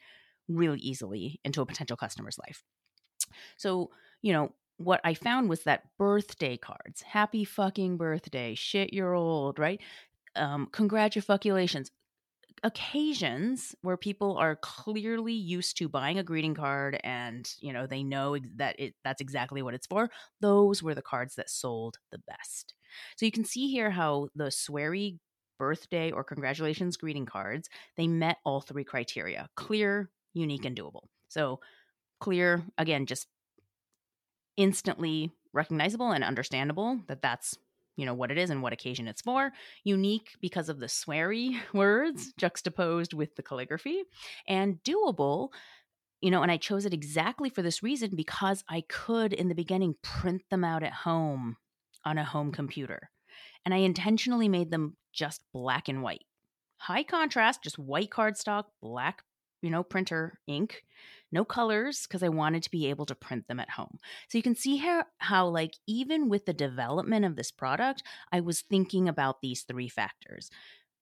really 0.47 0.79
easily 0.79 1.39
into 1.43 1.61
a 1.61 1.65
potential 1.65 1.97
customer's 1.97 2.37
life. 2.37 2.63
So, 3.57 3.91
you 4.21 4.33
know, 4.33 4.53
what 4.77 5.01
I 5.03 5.13
found 5.13 5.49
was 5.49 5.63
that 5.63 5.83
birthday 5.97 6.57
cards, 6.57 7.01
happy 7.01 7.43
fucking 7.43 7.97
birthday, 7.97 8.55
shit, 8.55 8.93
you're 8.93 9.13
old, 9.13 9.59
right? 9.59 9.79
Um, 10.35 10.67
congratulations, 10.71 11.91
occasions 12.63 13.75
where 13.81 13.97
people 13.97 14.37
are 14.37 14.55
clearly 14.55 15.33
used 15.33 15.77
to 15.77 15.89
buying 15.89 16.19
a 16.19 16.23
greeting 16.23 16.53
card 16.53 16.99
and 17.03 17.55
you 17.59 17.73
know 17.73 17.87
they 17.87 18.03
know 18.03 18.37
that 18.55 18.79
it 18.79 18.93
that's 19.03 19.21
exactly 19.21 19.63
what 19.63 19.73
it's 19.73 19.87
for 19.87 20.09
those 20.41 20.83
were 20.83 20.93
the 20.93 21.01
cards 21.01 21.35
that 21.35 21.49
sold 21.49 21.97
the 22.11 22.19
best 22.27 22.75
so 23.17 23.25
you 23.25 23.31
can 23.31 23.45
see 23.45 23.71
here 23.71 23.89
how 23.89 24.27
the 24.35 24.45
sweary 24.51 25.17
birthday 25.57 26.11
or 26.11 26.23
congratulations 26.23 26.97
greeting 26.97 27.25
cards 27.25 27.67
they 27.97 28.07
met 28.07 28.37
all 28.45 28.61
three 28.61 28.83
criteria 28.83 29.49
clear 29.55 30.11
unique 30.33 30.65
and 30.65 30.77
doable. 30.77 31.07
So 31.27 31.59
clear, 32.19 32.63
again, 32.77 33.05
just 33.05 33.27
instantly 34.57 35.31
recognizable 35.53 36.11
and 36.11 36.23
understandable 36.23 36.99
that 37.07 37.21
that's 37.21 37.57
you 37.95 38.05
know 38.05 38.13
what 38.13 38.31
it 38.31 38.37
is 38.37 38.49
and 38.49 38.61
what 38.61 38.73
occasion 38.73 39.07
it's 39.07 39.21
for 39.21 39.51
unique 39.83 40.35
because 40.41 40.69
of 40.69 40.79
the 40.79 40.87
sweary 40.87 41.59
words 41.73 42.33
juxtaposed 42.37 43.13
with 43.13 43.35
the 43.35 43.43
calligraphy 43.43 44.03
and 44.47 44.81
doable 44.83 45.49
you 46.21 46.31
know 46.31 46.41
and 46.41 46.51
i 46.51 46.57
chose 46.57 46.85
it 46.85 46.93
exactly 46.93 47.49
for 47.49 47.61
this 47.61 47.83
reason 47.83 48.11
because 48.15 48.63
i 48.69 48.81
could 48.87 49.33
in 49.33 49.49
the 49.49 49.55
beginning 49.55 49.95
print 50.01 50.41
them 50.49 50.63
out 50.63 50.83
at 50.83 50.93
home 50.93 51.57
on 52.05 52.17
a 52.17 52.25
home 52.25 52.51
computer 52.51 53.09
and 53.65 53.73
i 53.73 53.77
intentionally 53.77 54.49
made 54.49 54.71
them 54.71 54.95
just 55.11 55.43
black 55.53 55.87
and 55.89 56.01
white. 56.01 56.25
High 56.77 57.03
contrast 57.03 57.63
just 57.63 57.77
white 57.77 58.09
cardstock 58.09 58.65
black 58.81 59.23
you 59.61 59.69
know, 59.69 59.83
printer 59.83 60.39
ink, 60.47 60.83
no 61.31 61.45
colors 61.45 62.05
because 62.07 62.23
I 62.23 62.29
wanted 62.29 62.63
to 62.63 62.71
be 62.71 62.87
able 62.87 63.05
to 63.05 63.15
print 63.15 63.47
them 63.47 63.59
at 63.59 63.69
home. 63.69 63.99
So 64.29 64.37
you 64.37 64.41
can 64.41 64.55
see 64.55 64.77
how, 64.77 65.05
how, 65.19 65.47
like, 65.47 65.75
even 65.87 66.29
with 66.29 66.45
the 66.45 66.53
development 66.53 67.25
of 67.25 67.35
this 67.35 67.51
product, 67.51 68.03
I 68.31 68.41
was 68.41 68.61
thinking 68.61 69.07
about 69.07 69.41
these 69.41 69.63
three 69.63 69.89
factors. 69.89 70.49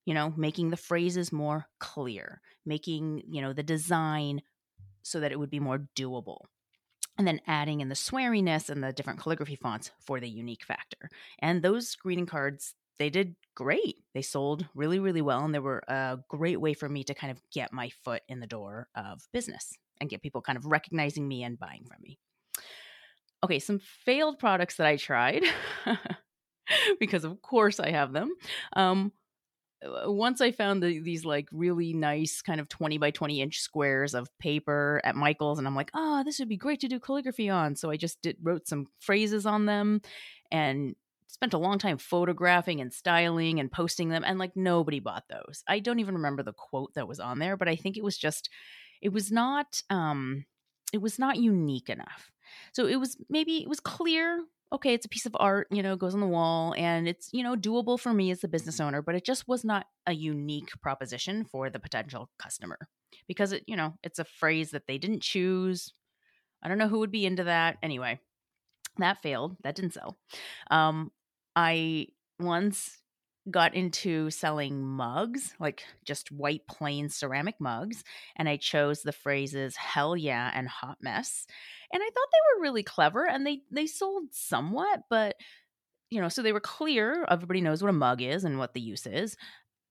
You 0.06 0.14
know, 0.14 0.32
making 0.36 0.70
the 0.70 0.76
phrases 0.76 1.30
more 1.30 1.66
clear, 1.78 2.40
making, 2.64 3.22
you 3.30 3.42
know, 3.42 3.52
the 3.52 3.62
design 3.62 4.40
so 5.02 5.20
that 5.20 5.30
it 5.30 5.38
would 5.38 5.50
be 5.50 5.60
more 5.60 5.86
doable 5.94 6.46
and 7.20 7.28
then 7.28 7.40
adding 7.46 7.82
in 7.82 7.90
the 7.90 7.94
sweariness 7.94 8.70
and 8.70 8.82
the 8.82 8.94
different 8.94 9.20
calligraphy 9.20 9.54
fonts 9.54 9.90
for 10.00 10.20
the 10.20 10.28
unique 10.28 10.64
factor. 10.64 11.10
And 11.38 11.62
those 11.62 11.94
greeting 11.94 12.24
cards, 12.24 12.74
they 13.00 13.10
did 13.10 13.34
great. 13.54 13.96
They 14.14 14.20
sold 14.20 14.66
really, 14.74 14.98
really 14.98 15.22
well, 15.22 15.42
and 15.42 15.54
they 15.54 15.58
were 15.58 15.82
a 15.88 16.18
great 16.28 16.60
way 16.60 16.74
for 16.74 16.86
me 16.86 17.02
to 17.04 17.14
kind 17.14 17.30
of 17.30 17.40
get 17.50 17.72
my 17.72 17.90
foot 18.04 18.22
in 18.28 18.40
the 18.40 18.46
door 18.46 18.88
of 18.94 19.22
business 19.32 19.72
and 20.00 20.10
get 20.10 20.22
people 20.22 20.42
kind 20.42 20.58
of 20.58 20.66
recognizing 20.66 21.26
me 21.26 21.42
and 21.42 21.58
buying 21.58 21.84
from 21.88 21.96
me. 22.02 22.18
Okay, 23.42 23.58
some 23.58 23.80
failed 24.04 24.38
products 24.38 24.76
that 24.76 24.86
I 24.86 24.96
tried 24.96 25.44
because, 27.00 27.24
of 27.24 27.40
course, 27.40 27.80
I 27.80 27.90
have 27.90 28.12
them. 28.12 28.34
Um, 28.76 29.12
uh, 29.82 30.12
once 30.12 30.42
I 30.42 30.52
found 30.52 30.82
the, 30.82 31.00
these 31.00 31.24
like 31.24 31.48
really 31.52 31.94
nice 31.94 32.42
kind 32.42 32.60
of 32.60 32.68
20 32.68 32.98
by 32.98 33.12
20 33.12 33.40
inch 33.40 33.60
squares 33.60 34.14
of 34.14 34.28
paper 34.38 35.00
at 35.04 35.16
Michael's, 35.16 35.58
and 35.58 35.66
I'm 35.66 35.74
like, 35.74 35.90
oh, 35.94 36.22
this 36.22 36.38
would 36.38 36.50
be 36.50 36.58
great 36.58 36.80
to 36.80 36.88
do 36.88 37.00
calligraphy 37.00 37.48
on. 37.48 37.76
So 37.76 37.90
I 37.90 37.96
just 37.96 38.20
did, 38.20 38.36
wrote 38.42 38.68
some 38.68 38.88
phrases 38.98 39.46
on 39.46 39.64
them 39.64 40.02
and 40.52 40.94
spent 41.30 41.54
a 41.54 41.58
long 41.58 41.78
time 41.78 41.98
photographing 41.98 42.80
and 42.80 42.92
styling 42.92 43.60
and 43.60 43.70
posting 43.72 44.08
them 44.08 44.24
and 44.24 44.38
like 44.38 44.56
nobody 44.56 45.00
bought 45.00 45.24
those. 45.28 45.62
I 45.68 45.78
don't 45.78 46.00
even 46.00 46.16
remember 46.16 46.42
the 46.42 46.52
quote 46.52 46.94
that 46.94 47.08
was 47.08 47.20
on 47.20 47.38
there, 47.38 47.56
but 47.56 47.68
I 47.68 47.76
think 47.76 47.96
it 47.96 48.04
was 48.04 48.18
just 48.18 48.50
it 49.00 49.12
was 49.12 49.30
not 49.30 49.80
um 49.90 50.44
it 50.92 51.00
was 51.00 51.18
not 51.18 51.36
unique 51.36 51.88
enough. 51.88 52.30
So 52.72 52.86
it 52.86 52.96
was 52.96 53.16
maybe 53.28 53.58
it 53.58 53.68
was 53.68 53.80
clear, 53.80 54.44
okay, 54.72 54.94
it's 54.94 55.06
a 55.06 55.10
piece 55.10 55.26
of 55.26 55.36
art, 55.38 55.68
you 55.70 55.82
know, 55.82 55.96
goes 55.96 56.14
on 56.14 56.20
the 56.20 56.26
wall 56.26 56.74
and 56.76 57.08
it's, 57.08 57.28
you 57.32 57.42
know, 57.42 57.56
doable 57.56 57.98
for 57.98 58.12
me 58.12 58.30
as 58.30 58.40
the 58.40 58.48
business 58.48 58.80
owner, 58.80 59.02
but 59.02 59.14
it 59.14 59.24
just 59.24 59.48
was 59.48 59.64
not 59.64 59.86
a 60.06 60.12
unique 60.12 60.70
proposition 60.82 61.44
for 61.44 61.70
the 61.70 61.80
potential 61.80 62.28
customer 62.38 62.78
because 63.26 63.52
it, 63.52 63.64
you 63.66 63.76
know, 63.76 63.94
it's 64.02 64.18
a 64.18 64.24
phrase 64.24 64.70
that 64.70 64.86
they 64.86 64.98
didn't 64.98 65.22
choose. 65.22 65.92
I 66.62 66.68
don't 66.68 66.78
know 66.78 66.88
who 66.88 66.98
would 67.00 67.10
be 67.10 67.26
into 67.26 67.44
that. 67.44 67.78
Anyway, 67.82 68.20
that 68.98 69.22
failed. 69.22 69.56
That 69.62 69.74
didn't 69.74 69.94
sell. 69.94 70.18
Um, 70.70 71.10
I 71.60 72.06
once 72.38 72.96
got 73.50 73.74
into 73.74 74.30
selling 74.30 74.82
mugs, 74.82 75.52
like 75.60 75.84
just 76.06 76.32
white 76.32 76.66
plain 76.66 77.10
ceramic 77.10 77.56
mugs, 77.60 78.02
and 78.36 78.48
I 78.48 78.56
chose 78.56 79.02
the 79.02 79.12
phrases 79.12 79.76
hell 79.76 80.16
yeah 80.16 80.50
and 80.54 80.66
hot 80.66 80.96
mess. 81.02 81.46
And 81.92 82.02
I 82.02 82.06
thought 82.06 82.28
they 82.32 82.56
were 82.56 82.62
really 82.62 82.82
clever 82.82 83.28
and 83.28 83.46
they 83.46 83.60
they 83.70 83.86
sold 83.86 84.32
somewhat, 84.32 85.00
but 85.10 85.36
you 86.08 86.20
know, 86.22 86.30
so 86.30 86.40
they 86.40 86.54
were 86.54 86.60
clear, 86.60 87.26
everybody 87.30 87.60
knows 87.60 87.82
what 87.82 87.90
a 87.90 87.92
mug 87.92 88.22
is 88.22 88.44
and 88.44 88.58
what 88.58 88.72
the 88.72 88.80
use 88.80 89.06
is. 89.06 89.36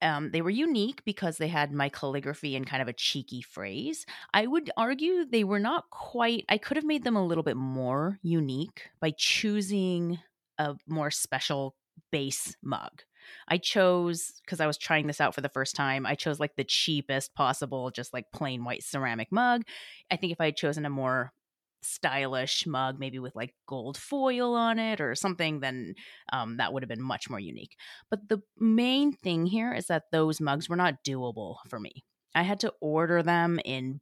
Um, 0.01 0.31
they 0.31 0.41
were 0.41 0.49
unique 0.49 1.03
because 1.05 1.37
they 1.37 1.49
had 1.49 1.71
my 1.71 1.89
calligraphy 1.89 2.55
and 2.55 2.65
kind 2.65 2.81
of 2.81 2.87
a 2.87 2.93
cheeky 2.93 3.41
phrase. 3.41 4.07
I 4.33 4.47
would 4.47 4.71
argue 4.75 5.25
they 5.25 5.43
were 5.43 5.59
not 5.59 5.89
quite, 5.91 6.45
I 6.49 6.57
could 6.57 6.77
have 6.77 6.85
made 6.85 7.03
them 7.03 7.17
a 7.17 7.25
little 7.25 7.43
bit 7.43 7.57
more 7.57 8.17
unique 8.23 8.89
by 8.99 9.11
choosing 9.15 10.19
a 10.59 10.75
more 10.87 11.09
special 11.09 11.75
base 12.11 12.55
mug. 12.61 13.01
I 13.47 13.57
chose 13.57 14.33
because 14.43 14.59
I 14.59 14.67
was 14.67 14.77
trying 14.77 15.07
this 15.07 15.21
out 15.21 15.35
for 15.35 15.41
the 15.41 15.49
first 15.49 15.75
time. 15.75 16.05
I 16.05 16.15
chose 16.15 16.39
like 16.39 16.55
the 16.55 16.63
cheapest 16.63 17.35
possible, 17.35 17.91
just 17.91 18.13
like 18.13 18.31
plain 18.31 18.63
white 18.63 18.83
ceramic 18.83 19.31
mug. 19.31 19.63
I 20.11 20.15
think 20.15 20.31
if 20.31 20.41
I 20.41 20.45
had 20.45 20.57
chosen 20.57 20.85
a 20.85 20.89
more 20.89 21.33
stylish 21.81 22.65
mug, 22.67 22.99
maybe 22.99 23.19
with 23.19 23.35
like 23.35 23.53
gold 23.67 23.97
foil 23.97 24.53
on 24.53 24.79
it 24.79 24.99
or 25.01 25.15
something, 25.15 25.59
then 25.59 25.95
um, 26.31 26.57
that 26.57 26.73
would 26.73 26.83
have 26.83 26.89
been 26.89 27.01
much 27.01 27.29
more 27.29 27.39
unique. 27.39 27.75
But 28.09 28.27
the 28.29 28.41
main 28.57 29.13
thing 29.13 29.45
here 29.45 29.73
is 29.73 29.87
that 29.87 30.11
those 30.11 30.41
mugs 30.41 30.69
were 30.69 30.75
not 30.75 31.03
doable 31.05 31.57
for 31.67 31.79
me. 31.79 32.03
I 32.35 32.43
had 32.43 32.59
to 32.61 32.73
order 32.81 33.23
them 33.23 33.59
in, 33.63 34.01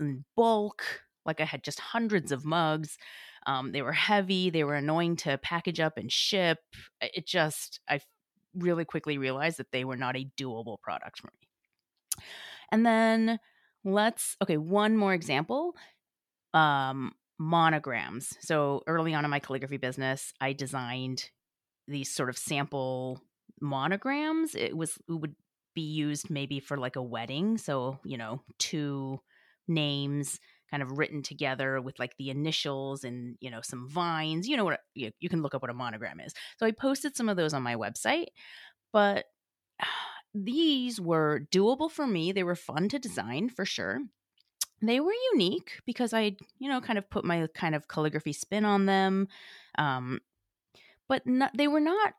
in 0.00 0.24
bulk, 0.36 0.82
like 1.24 1.40
I 1.40 1.44
had 1.44 1.62
just 1.62 1.80
hundreds 1.80 2.32
of 2.32 2.44
mugs. 2.44 2.98
Um, 3.46 3.72
they 3.72 3.82
were 3.82 3.92
heavy, 3.92 4.50
they 4.50 4.64
were 4.64 4.74
annoying 4.74 5.16
to 5.16 5.38
package 5.38 5.80
up 5.80 5.98
and 5.98 6.10
ship. 6.10 6.58
It 7.00 7.26
just, 7.26 7.80
I 7.88 8.00
really 8.54 8.84
quickly 8.84 9.18
realized 9.18 9.58
that 9.58 9.72
they 9.72 9.84
were 9.84 9.96
not 9.96 10.16
a 10.16 10.30
doable 10.38 10.80
product 10.80 11.20
for 11.20 11.28
me. 11.28 11.48
And 12.70 12.86
then 12.86 13.38
let's, 13.84 14.36
okay, 14.42 14.56
one 14.56 14.96
more 14.96 15.14
example 15.14 15.74
um, 16.54 17.12
monograms. 17.38 18.36
So 18.40 18.82
early 18.86 19.14
on 19.14 19.24
in 19.24 19.30
my 19.30 19.40
calligraphy 19.40 19.78
business, 19.78 20.32
I 20.40 20.52
designed 20.52 21.30
these 21.88 22.10
sort 22.10 22.28
of 22.28 22.38
sample 22.38 23.20
monograms. 23.60 24.54
It 24.54 24.76
was, 24.76 24.98
it 25.08 25.12
would 25.12 25.34
be 25.74 25.82
used 25.82 26.30
maybe 26.30 26.60
for 26.60 26.76
like 26.76 26.96
a 26.96 27.02
wedding. 27.02 27.58
So, 27.58 27.98
you 28.04 28.18
know, 28.18 28.42
two 28.58 29.20
names 29.66 30.38
kind 30.72 30.82
of 30.82 30.98
written 30.98 31.22
together 31.22 31.80
with 31.80 31.98
like 31.98 32.16
the 32.18 32.30
initials 32.30 33.04
and 33.04 33.36
you 33.40 33.50
know 33.50 33.60
some 33.62 33.88
vines 33.88 34.48
you 34.48 34.56
know 34.56 34.64
what 34.64 34.80
you, 34.94 35.12
you 35.20 35.28
can 35.28 35.42
look 35.42 35.54
up 35.54 35.62
what 35.62 35.70
a 35.70 35.74
monogram 35.74 36.18
is 36.18 36.32
so 36.58 36.66
i 36.66 36.70
posted 36.72 37.16
some 37.16 37.28
of 37.28 37.36
those 37.36 37.54
on 37.54 37.62
my 37.62 37.76
website 37.76 38.26
but 38.92 39.26
these 40.34 41.00
were 41.00 41.46
doable 41.52 41.90
for 41.90 42.06
me 42.06 42.32
they 42.32 42.42
were 42.42 42.56
fun 42.56 42.88
to 42.88 42.98
design 42.98 43.48
for 43.48 43.64
sure 43.64 44.00
they 44.84 44.98
were 44.98 45.12
unique 45.32 45.78
because 45.86 46.12
I, 46.12 46.36
you 46.58 46.68
know, 46.68 46.80
kind 46.80 46.98
of 46.98 47.08
put 47.08 47.24
my 47.24 47.46
kind 47.54 47.76
of 47.76 47.86
calligraphy 47.86 48.32
spin 48.32 48.64
on 48.64 48.86
them. 48.86 49.28
Um, 49.78 50.18
but 51.08 51.24
not, 51.24 51.52
they 51.56 51.68
were 51.68 51.78
not, 51.78 52.14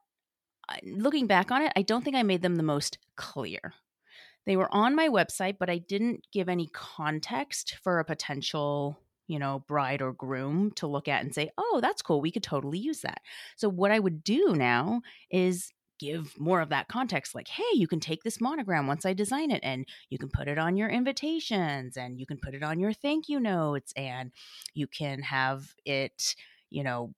looking 0.84 1.28
back 1.28 1.52
on 1.52 1.62
it, 1.62 1.74
I 1.76 1.82
don't 1.82 2.04
think 2.04 2.16
I 2.16 2.24
made 2.24 2.42
them 2.42 2.56
the 2.56 2.64
most 2.64 2.98
clear. 3.16 3.74
They 4.46 4.58
were 4.58 4.74
on 4.74 4.96
my 4.96 5.10
website, 5.10 5.58
but 5.60 5.70
I 5.70 5.78
didn't 5.78 6.28
give 6.32 6.50
any 6.50 6.68
context 6.74 7.76
for 7.84 8.00
a 8.00 8.06
potential, 8.06 9.00
you 9.28 9.40
know, 9.40 9.64
bride 9.68 10.02
or 10.02 10.14
groom 10.14 10.72
to 10.76 10.88
look 10.88 11.08
at 11.08 11.24
and 11.24 11.34
say, 11.34 11.50
oh, 11.58 11.80
that's 11.82 12.02
cool. 12.02 12.22
We 12.22 12.32
could 12.32 12.44
totally 12.44 12.80
use 12.80 13.02
that. 13.02 13.22
So, 13.56 13.70
what 13.70 13.92
I 13.92 14.00
would 14.00 14.24
do 14.24 14.54
now 14.56 15.02
is 15.32 15.72
give 16.00 16.38
more 16.40 16.60
of 16.60 16.70
that 16.70 16.88
context 16.88 17.36
like 17.36 17.48
hey 17.48 17.64
you 17.74 17.88
can 17.88 18.00
take 18.00 18.24
this 18.24 18.42
monogram 18.42 18.88
once 18.88 19.06
i 19.06 19.14
design 19.14 19.52
it 19.52 19.62
and 19.64 19.86
you 20.10 20.18
can 20.18 20.28
put 20.28 20.48
it 20.48 20.58
on 20.58 20.76
your 20.76 20.90
invitations 20.90 21.96
and 21.96 22.20
you 22.20 22.26
can 22.26 22.38
put 22.38 22.56
it 22.56 22.64
on 22.64 22.80
your 22.80 22.92
thank 22.92 23.30
you 23.30 23.40
notes 23.40 23.94
and 23.96 24.32
you 24.74 24.88
can 24.88 25.22
have 25.22 25.74
it 25.86 26.36
you 26.72 26.84
know 26.84 27.14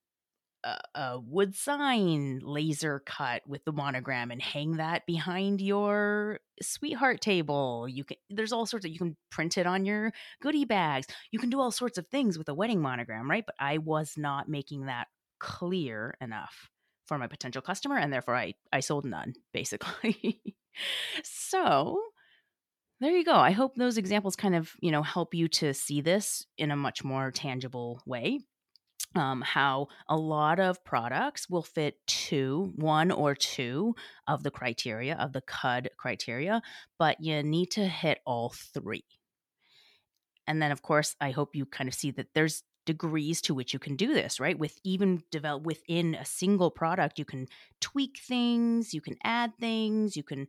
a, 0.95 1.19
wood 1.19 1.55
sign 1.55 2.39
laser 2.43 3.01
cut 3.05 3.41
with 3.47 3.63
the 3.65 3.71
monogram 3.71 4.31
and 4.31 4.41
hang 4.41 4.77
that 4.77 5.05
behind 5.05 5.61
your 5.61 6.39
sweetheart 6.61 7.21
table 7.21 7.87
you 7.87 8.03
can 8.03 8.17
there's 8.29 8.51
all 8.51 8.65
sorts 8.65 8.85
of 8.85 8.91
you 8.91 8.97
can 8.97 9.15
print 9.29 9.57
it 9.57 9.67
on 9.67 9.85
your 9.85 10.11
goodie 10.41 10.65
bags 10.65 11.07
you 11.31 11.39
can 11.39 11.49
do 11.49 11.59
all 11.59 11.71
sorts 11.71 11.97
of 11.97 12.07
things 12.07 12.37
with 12.37 12.49
a 12.49 12.53
wedding 12.53 12.81
monogram 12.81 13.29
right 13.29 13.45
but 13.45 13.55
i 13.59 13.77
was 13.77 14.13
not 14.17 14.49
making 14.49 14.85
that 14.85 15.07
clear 15.39 16.15
enough 16.21 16.69
for 17.05 17.17
my 17.17 17.27
potential 17.27 17.61
customer 17.61 17.97
and 17.97 18.11
therefore 18.11 18.35
I 18.35 18.55
I 18.71 18.79
sold 18.79 19.05
none 19.05 19.33
basically. 19.53 20.41
so 21.23 21.99
there 23.01 23.11
you 23.11 23.25
go. 23.25 23.35
I 23.35 23.51
hope 23.51 23.75
those 23.75 23.97
examples 23.97 24.37
kind 24.37 24.55
of, 24.55 24.71
you 24.79 24.89
know, 24.89 25.03
help 25.03 25.33
you 25.33 25.49
to 25.49 25.73
see 25.73 25.99
this 25.99 26.45
in 26.57 26.71
a 26.71 26.77
much 26.77 27.03
more 27.03 27.29
tangible 27.29 28.01
way. 28.05 28.39
Um, 29.15 29.41
how 29.41 29.87
a 30.09 30.17
lot 30.17 30.59
of 30.59 30.83
products 30.83 31.49
will 31.49 31.63
fit 31.63 32.05
two, 32.05 32.73
one 32.75 33.11
or 33.11 33.33
two 33.33 33.95
of 34.27 34.43
the 34.43 34.51
criteria 34.51 35.15
of 35.15 35.31
the 35.31 35.39
CUD 35.39 35.89
criteria, 35.97 36.61
but 36.99 37.21
you 37.21 37.41
need 37.41 37.71
to 37.71 37.87
hit 37.87 38.19
all 38.25 38.53
three. 38.73 39.05
And 40.47 40.61
then, 40.61 40.71
of 40.73 40.81
course, 40.81 41.15
I 41.21 41.31
hope 41.31 41.55
you 41.55 41.65
kind 41.65 41.87
of 41.87 41.93
see 41.93 42.11
that 42.11 42.27
there's 42.33 42.63
degrees 42.85 43.41
to 43.41 43.53
which 43.53 43.73
you 43.73 43.79
can 43.79 43.95
do 43.95 44.13
this, 44.13 44.39
right? 44.39 44.57
With 44.57 44.77
even 44.83 45.23
develop 45.31 45.63
within 45.63 46.15
a 46.15 46.25
single 46.25 46.69
product, 46.69 47.17
you 47.17 47.25
can 47.25 47.47
tweak 47.81 48.19
things, 48.19 48.93
you 48.93 49.01
can 49.01 49.15
add 49.23 49.53
things, 49.59 50.15
you 50.15 50.23
can 50.23 50.47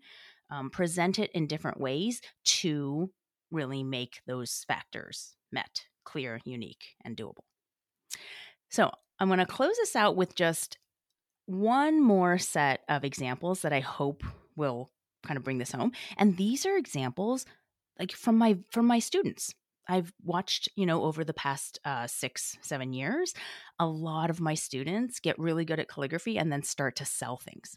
um, 0.50 0.70
present 0.70 1.18
it 1.18 1.30
in 1.32 1.46
different 1.46 1.80
ways 1.80 2.20
to 2.44 3.10
really 3.50 3.82
make 3.82 4.20
those 4.26 4.64
factors 4.68 5.36
met, 5.50 5.84
clear, 6.04 6.40
unique, 6.44 6.94
and 7.04 7.16
doable. 7.16 7.44
So 8.70 8.90
I'm 9.18 9.28
going 9.28 9.38
to 9.38 9.46
close 9.46 9.76
this 9.76 9.96
out 9.96 10.16
with 10.16 10.34
just 10.34 10.78
one 11.46 12.02
more 12.02 12.38
set 12.38 12.80
of 12.88 13.04
examples 13.04 13.62
that 13.62 13.72
I 13.72 13.80
hope 13.80 14.24
will 14.56 14.90
kind 15.22 15.36
of 15.36 15.44
bring 15.44 15.58
this 15.58 15.72
home. 15.72 15.92
And 16.16 16.36
these 16.36 16.66
are 16.66 16.76
examples 16.76 17.46
like 17.98 18.12
from 18.12 18.36
my 18.36 18.58
from 18.70 18.86
my 18.86 18.98
students 18.98 19.54
I've 19.88 20.12
watched, 20.24 20.68
you 20.76 20.86
know, 20.86 21.04
over 21.04 21.24
the 21.24 21.32
past 21.32 21.78
uh, 21.84 22.06
six, 22.06 22.58
seven 22.60 22.92
years, 22.92 23.34
a 23.78 23.86
lot 23.86 24.30
of 24.30 24.40
my 24.40 24.54
students 24.54 25.20
get 25.20 25.38
really 25.38 25.64
good 25.64 25.78
at 25.78 25.88
calligraphy 25.88 26.38
and 26.38 26.50
then 26.50 26.62
start 26.62 26.96
to 26.96 27.04
sell 27.04 27.36
things. 27.36 27.76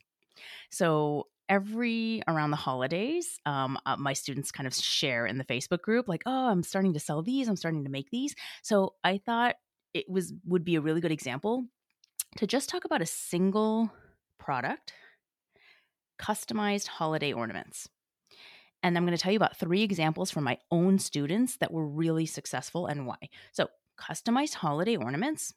So 0.71 1.27
every 1.47 2.21
around 2.27 2.51
the 2.51 2.57
holidays, 2.57 3.39
um, 3.45 3.77
uh, 3.85 3.97
my 3.97 4.13
students 4.13 4.51
kind 4.51 4.67
of 4.67 4.73
share 4.73 5.25
in 5.25 5.37
the 5.37 5.45
Facebook 5.45 5.81
group, 5.81 6.07
like, 6.07 6.23
"Oh, 6.25 6.49
I'm 6.49 6.63
starting 6.63 6.93
to 6.93 6.99
sell 6.99 7.21
these. 7.21 7.47
I'm 7.47 7.55
starting 7.55 7.83
to 7.83 7.91
make 7.91 8.09
these." 8.09 8.35
So 8.63 8.95
I 9.03 9.17
thought 9.17 9.55
it 9.93 10.09
was 10.09 10.33
would 10.45 10.65
be 10.65 10.75
a 10.75 10.81
really 10.81 11.01
good 11.01 11.11
example 11.11 11.65
to 12.37 12.47
just 12.47 12.69
talk 12.69 12.85
about 12.85 13.01
a 13.01 13.05
single 13.05 13.91
product, 14.39 14.93
customized 16.21 16.87
holiday 16.87 17.33
ornaments. 17.33 17.89
And 18.81 18.95
I'm 18.95 19.05
going 19.05 19.17
to 19.17 19.21
tell 19.21 19.31
you 19.31 19.37
about 19.37 19.57
three 19.57 19.83
examples 19.83 20.31
from 20.31 20.45
my 20.45 20.57
own 20.71 20.99
students 20.99 21.57
that 21.57 21.73
were 21.73 21.85
really 21.85 22.25
successful 22.25 22.87
and 22.87 23.05
why. 23.05 23.17
So, 23.51 23.67
customized 23.99 24.53
holiday 24.53 24.95
ornaments, 24.95 25.53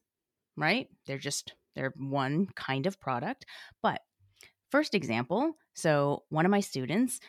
right? 0.57 0.89
They're 1.07 1.19
just, 1.19 1.55
they're 1.77 1.95
one 1.97 2.49
kind 2.57 2.87
of 2.87 2.99
product. 2.99 3.47
But 3.81 4.01
first 4.73 4.95
example 4.95 5.55
so, 5.75 6.25
one 6.29 6.45
of 6.45 6.51
my 6.51 6.61
students 6.61 7.21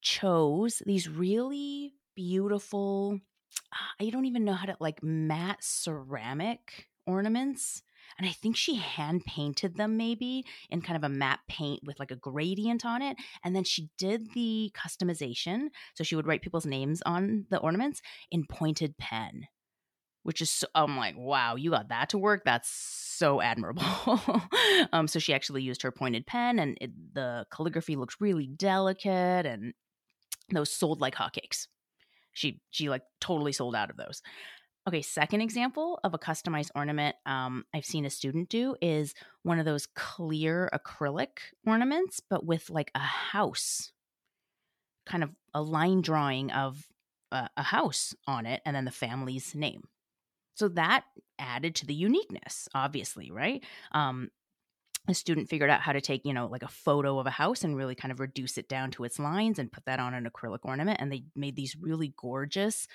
chose 0.00 0.82
these 0.86 1.08
really 1.08 1.94
beautiful, 2.16 3.20
I 4.00 4.10
don't 4.10 4.26
even 4.26 4.44
know 4.44 4.54
how 4.54 4.66
to 4.66 4.76
like 4.80 5.02
matte 5.02 5.62
ceramic 5.62 6.88
ornaments 7.06 7.82
and 8.18 8.28
I 8.28 8.32
think 8.32 8.56
she 8.56 8.76
hand 8.76 9.24
painted 9.24 9.76
them 9.76 9.96
maybe 9.96 10.44
in 10.70 10.82
kind 10.82 10.96
of 10.96 11.04
a 11.04 11.14
matte 11.14 11.40
paint 11.48 11.80
with 11.84 11.98
like 11.98 12.10
a 12.10 12.16
gradient 12.16 12.84
on 12.84 13.02
it. 13.02 13.16
And 13.44 13.54
then 13.54 13.64
she 13.64 13.88
did 13.98 14.32
the 14.34 14.72
customization. 14.74 15.68
So 15.94 16.04
she 16.04 16.16
would 16.16 16.26
write 16.26 16.42
people's 16.42 16.66
names 16.66 17.02
on 17.04 17.46
the 17.50 17.58
ornaments 17.58 18.02
in 18.30 18.46
pointed 18.46 18.96
pen, 18.98 19.46
which 20.22 20.40
is 20.40 20.50
so, 20.50 20.66
I'm 20.74 20.96
like, 20.96 21.16
wow, 21.16 21.56
you 21.56 21.70
got 21.70 21.88
that 21.88 22.10
to 22.10 22.18
work. 22.18 22.42
That's 22.44 22.68
so 22.70 23.40
admirable. 23.40 23.82
um, 24.92 25.08
so 25.08 25.18
she 25.18 25.34
actually 25.34 25.62
used 25.62 25.82
her 25.82 25.92
pointed 25.92 26.26
pen, 26.26 26.58
and 26.58 26.76
it, 26.80 26.90
the 27.14 27.46
calligraphy 27.52 27.96
looks 27.96 28.16
really 28.20 28.46
delicate, 28.46 29.46
and 29.46 29.74
those 30.50 30.72
sold 30.72 31.00
like 31.00 31.14
hotcakes. 31.14 31.66
She 32.32 32.60
she 32.70 32.88
like 32.88 33.02
totally 33.20 33.52
sold 33.52 33.74
out 33.74 33.90
of 33.90 33.96
those. 33.96 34.22
Okay, 34.88 35.02
second 35.02 35.42
example 35.42 36.00
of 36.02 36.12
a 36.12 36.18
customized 36.18 36.70
ornament 36.74 37.14
um, 37.24 37.64
I've 37.72 37.84
seen 37.84 38.04
a 38.04 38.10
student 38.10 38.48
do 38.48 38.74
is 38.82 39.14
one 39.44 39.60
of 39.60 39.64
those 39.64 39.86
clear 39.94 40.68
acrylic 40.74 41.38
ornaments, 41.64 42.20
but 42.28 42.44
with 42.44 42.68
like 42.68 42.90
a 42.96 42.98
house, 42.98 43.92
kind 45.06 45.22
of 45.22 45.30
a 45.54 45.62
line 45.62 46.00
drawing 46.00 46.50
of 46.50 46.84
a, 47.30 47.48
a 47.56 47.62
house 47.62 48.12
on 48.26 48.44
it, 48.44 48.60
and 48.66 48.74
then 48.74 48.84
the 48.84 48.90
family's 48.90 49.54
name. 49.54 49.84
So 50.54 50.68
that 50.70 51.04
added 51.38 51.76
to 51.76 51.86
the 51.86 51.94
uniqueness, 51.94 52.68
obviously, 52.74 53.30
right? 53.30 53.64
Um, 53.92 54.30
a 55.08 55.14
student 55.14 55.48
figured 55.48 55.70
out 55.70 55.80
how 55.80 55.92
to 55.92 56.00
take, 56.00 56.24
you 56.24 56.32
know, 56.32 56.46
like 56.46 56.62
a 56.62 56.68
photo 56.68 57.18
of 57.18 57.26
a 57.26 57.30
house 57.30 57.64
and 57.64 57.76
really 57.76 57.94
kind 57.94 58.12
of 58.12 58.20
reduce 58.20 58.56
it 58.56 58.68
down 58.68 58.90
to 58.92 59.04
its 59.04 59.18
lines 59.18 59.58
and 59.58 59.72
put 59.72 59.84
that 59.84 59.98
on 59.98 60.14
an 60.14 60.28
acrylic 60.30 60.60
ornament. 60.62 61.00
And 61.00 61.10
they 61.10 61.24
made 61.34 61.56
these 61.56 61.76
really 61.80 62.14
gorgeous 62.16 62.86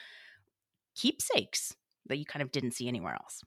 keepsakes 0.95 1.75
that 2.07 2.17
you 2.17 2.25
kind 2.25 2.41
of 2.41 2.51
didn't 2.51 2.71
see 2.71 2.87
anywhere 2.87 3.13
else. 3.13 3.41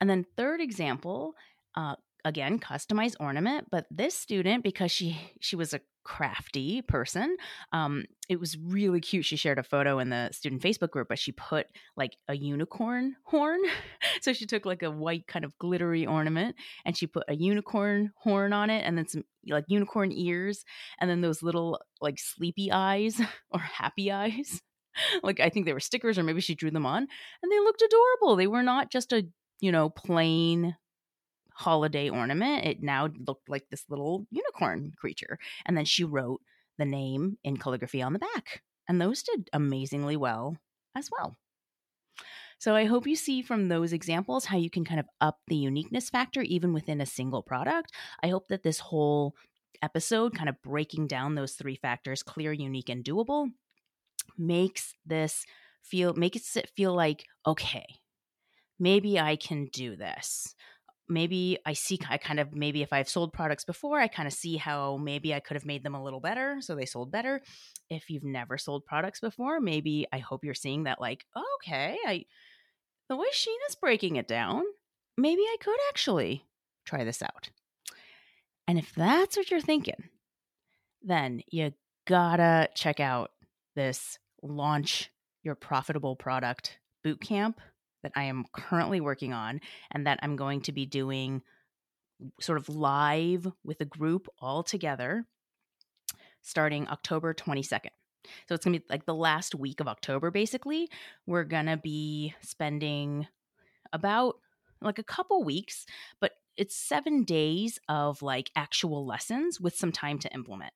And 0.00 0.08
then, 0.08 0.24
third 0.36 0.60
example, 0.60 1.34
uh, 1.74 1.96
again, 2.24 2.58
customized 2.58 3.16
ornament, 3.18 3.68
but 3.70 3.86
this 3.90 4.14
student, 4.14 4.62
because 4.62 4.92
she 4.92 5.18
she 5.40 5.56
was 5.56 5.74
a 5.74 5.80
crafty 6.04 6.82
person, 6.82 7.36
um, 7.72 8.04
it 8.28 8.38
was 8.38 8.56
really 8.56 9.00
cute. 9.00 9.24
She 9.24 9.36
shared 9.36 9.58
a 9.58 9.62
photo 9.62 9.98
in 9.98 10.10
the 10.10 10.30
student 10.32 10.62
Facebook 10.62 10.90
group, 10.90 11.08
but 11.08 11.18
she 11.18 11.32
put 11.32 11.66
like 11.96 12.16
a 12.28 12.36
unicorn 12.36 13.16
horn. 13.24 13.60
so 14.20 14.32
she 14.32 14.46
took 14.46 14.64
like 14.64 14.82
a 14.82 14.90
white 14.90 15.26
kind 15.26 15.44
of 15.44 15.56
glittery 15.58 16.06
ornament 16.06 16.56
and 16.84 16.96
she 16.96 17.06
put 17.06 17.24
a 17.28 17.34
unicorn 17.34 18.12
horn 18.16 18.52
on 18.52 18.70
it, 18.70 18.82
and 18.84 18.96
then 18.96 19.08
some 19.08 19.24
like 19.48 19.64
unicorn 19.68 20.12
ears, 20.12 20.64
and 21.00 21.10
then 21.10 21.20
those 21.20 21.42
little 21.42 21.80
like 22.00 22.18
sleepy 22.18 22.70
eyes 22.70 23.20
or 23.50 23.60
happy 23.60 24.10
eyes. 24.12 24.60
like 25.22 25.40
I 25.40 25.48
think 25.48 25.66
they 25.66 25.72
were 25.72 25.80
stickers 25.80 26.18
or 26.18 26.22
maybe 26.22 26.40
she 26.40 26.54
drew 26.54 26.70
them 26.70 26.86
on 26.86 27.06
and 27.42 27.52
they 27.52 27.60
looked 27.60 27.82
adorable. 27.82 28.36
They 28.36 28.46
were 28.46 28.62
not 28.62 28.90
just 28.90 29.12
a, 29.12 29.26
you 29.60 29.72
know, 29.72 29.88
plain 29.88 30.76
holiday 31.60 32.08
ornament. 32.08 32.64
It 32.64 32.82
now 32.82 33.08
looked 33.26 33.48
like 33.48 33.66
this 33.70 33.84
little 33.88 34.26
unicorn 34.30 34.92
creature. 34.96 35.38
And 35.66 35.76
then 35.76 35.84
she 35.84 36.04
wrote 36.04 36.40
the 36.78 36.84
name 36.84 37.38
in 37.44 37.56
calligraphy 37.56 38.02
on 38.02 38.12
the 38.12 38.18
back. 38.18 38.62
And 38.88 39.00
those 39.00 39.22
did 39.22 39.48
amazingly 39.52 40.16
well 40.16 40.56
as 40.96 41.08
well. 41.10 41.36
So 42.58 42.74
I 42.74 42.84
hope 42.84 43.06
you 43.06 43.16
see 43.16 43.42
from 43.42 43.68
those 43.68 43.92
examples 43.92 44.46
how 44.46 44.58
you 44.58 44.70
can 44.70 44.84
kind 44.84 45.00
of 45.00 45.06
up 45.20 45.38
the 45.46 45.56
uniqueness 45.56 46.10
factor 46.10 46.42
even 46.42 46.72
within 46.72 47.00
a 47.00 47.06
single 47.06 47.42
product. 47.42 47.92
I 48.22 48.28
hope 48.28 48.48
that 48.48 48.62
this 48.62 48.80
whole 48.80 49.34
episode 49.82 50.34
kind 50.34 50.48
of 50.48 50.60
breaking 50.62 51.06
down 51.06 51.34
those 51.34 51.54
three 51.54 51.76
factors 51.76 52.22
clear, 52.22 52.52
unique, 52.52 52.90
and 52.90 53.04
doable 53.04 53.50
makes 54.36 54.94
this 55.06 55.44
feel 55.82 56.14
makes 56.14 56.56
it 56.56 56.70
feel 56.76 56.94
like 56.94 57.24
okay 57.46 57.86
maybe 58.78 59.18
i 59.18 59.34
can 59.36 59.66
do 59.72 59.96
this 59.96 60.54
maybe 61.10 61.58
i 61.66 61.72
see 61.72 61.98
i 62.08 62.16
kind 62.16 62.40
of 62.40 62.54
maybe 62.54 62.82
if 62.82 62.92
i've 62.92 63.08
sold 63.08 63.32
products 63.32 63.64
before 63.64 63.98
i 64.00 64.06
kind 64.06 64.26
of 64.26 64.32
see 64.32 64.56
how 64.56 64.96
maybe 64.96 65.34
i 65.34 65.40
could 65.40 65.54
have 65.54 65.66
made 65.66 65.82
them 65.82 65.94
a 65.94 66.02
little 66.02 66.20
better 66.20 66.58
so 66.60 66.74
they 66.74 66.86
sold 66.86 67.10
better. 67.10 67.42
If 67.90 68.08
you've 68.08 68.24
never 68.24 68.56
sold 68.56 68.86
products 68.86 69.20
before 69.20 69.60
maybe 69.60 70.06
i 70.12 70.18
hope 70.18 70.44
you're 70.44 70.54
seeing 70.54 70.84
that 70.84 71.00
like 71.00 71.26
okay 71.56 71.98
i 72.06 72.24
the 73.08 73.16
way 73.16 73.26
sheena's 73.32 73.74
breaking 73.74 74.16
it 74.16 74.28
down 74.28 74.62
maybe 75.18 75.42
i 75.42 75.56
could 75.60 75.78
actually 75.88 76.44
try 76.84 77.04
this 77.04 77.22
out. 77.22 77.50
And 78.66 78.78
if 78.78 78.94
that's 78.94 79.36
what 79.36 79.50
you're 79.50 79.60
thinking 79.60 80.08
then 81.02 81.42
you 81.50 81.72
gotta 82.06 82.68
check 82.74 83.00
out 83.00 83.30
this 83.74 84.18
launch 84.42 85.10
your 85.42 85.54
profitable 85.54 86.16
product 86.16 86.78
bootcamp 87.04 87.54
that 88.02 88.12
I 88.14 88.24
am 88.24 88.44
currently 88.52 89.00
working 89.00 89.32
on 89.32 89.60
and 89.90 90.06
that 90.06 90.20
I'm 90.22 90.36
going 90.36 90.62
to 90.62 90.72
be 90.72 90.86
doing 90.86 91.42
sort 92.40 92.58
of 92.58 92.68
live 92.68 93.46
with 93.64 93.80
a 93.80 93.86
group 93.86 94.28
all 94.38 94.62
together 94.62 95.24
starting 96.42 96.88
October 96.88 97.34
22nd. 97.34 97.90
So 98.48 98.54
it's 98.54 98.64
going 98.64 98.74
to 98.74 98.80
be 98.80 98.86
like 98.88 99.06
the 99.06 99.14
last 99.14 99.54
week 99.54 99.80
of 99.80 99.88
October, 99.88 100.30
basically. 100.30 100.88
We're 101.26 101.44
going 101.44 101.66
to 101.66 101.76
be 101.76 102.34
spending 102.42 103.26
about 103.92 104.36
like 104.82 104.98
a 104.98 105.04
couple 105.04 105.42
weeks, 105.44 105.86
but 106.20 106.32
it's 106.56 106.76
seven 106.76 107.24
days 107.24 107.78
of 107.88 108.22
like 108.22 108.50
actual 108.56 109.06
lessons 109.06 109.60
with 109.60 109.74
some 109.74 109.92
time 109.92 110.18
to 110.18 110.32
implement. 110.34 110.72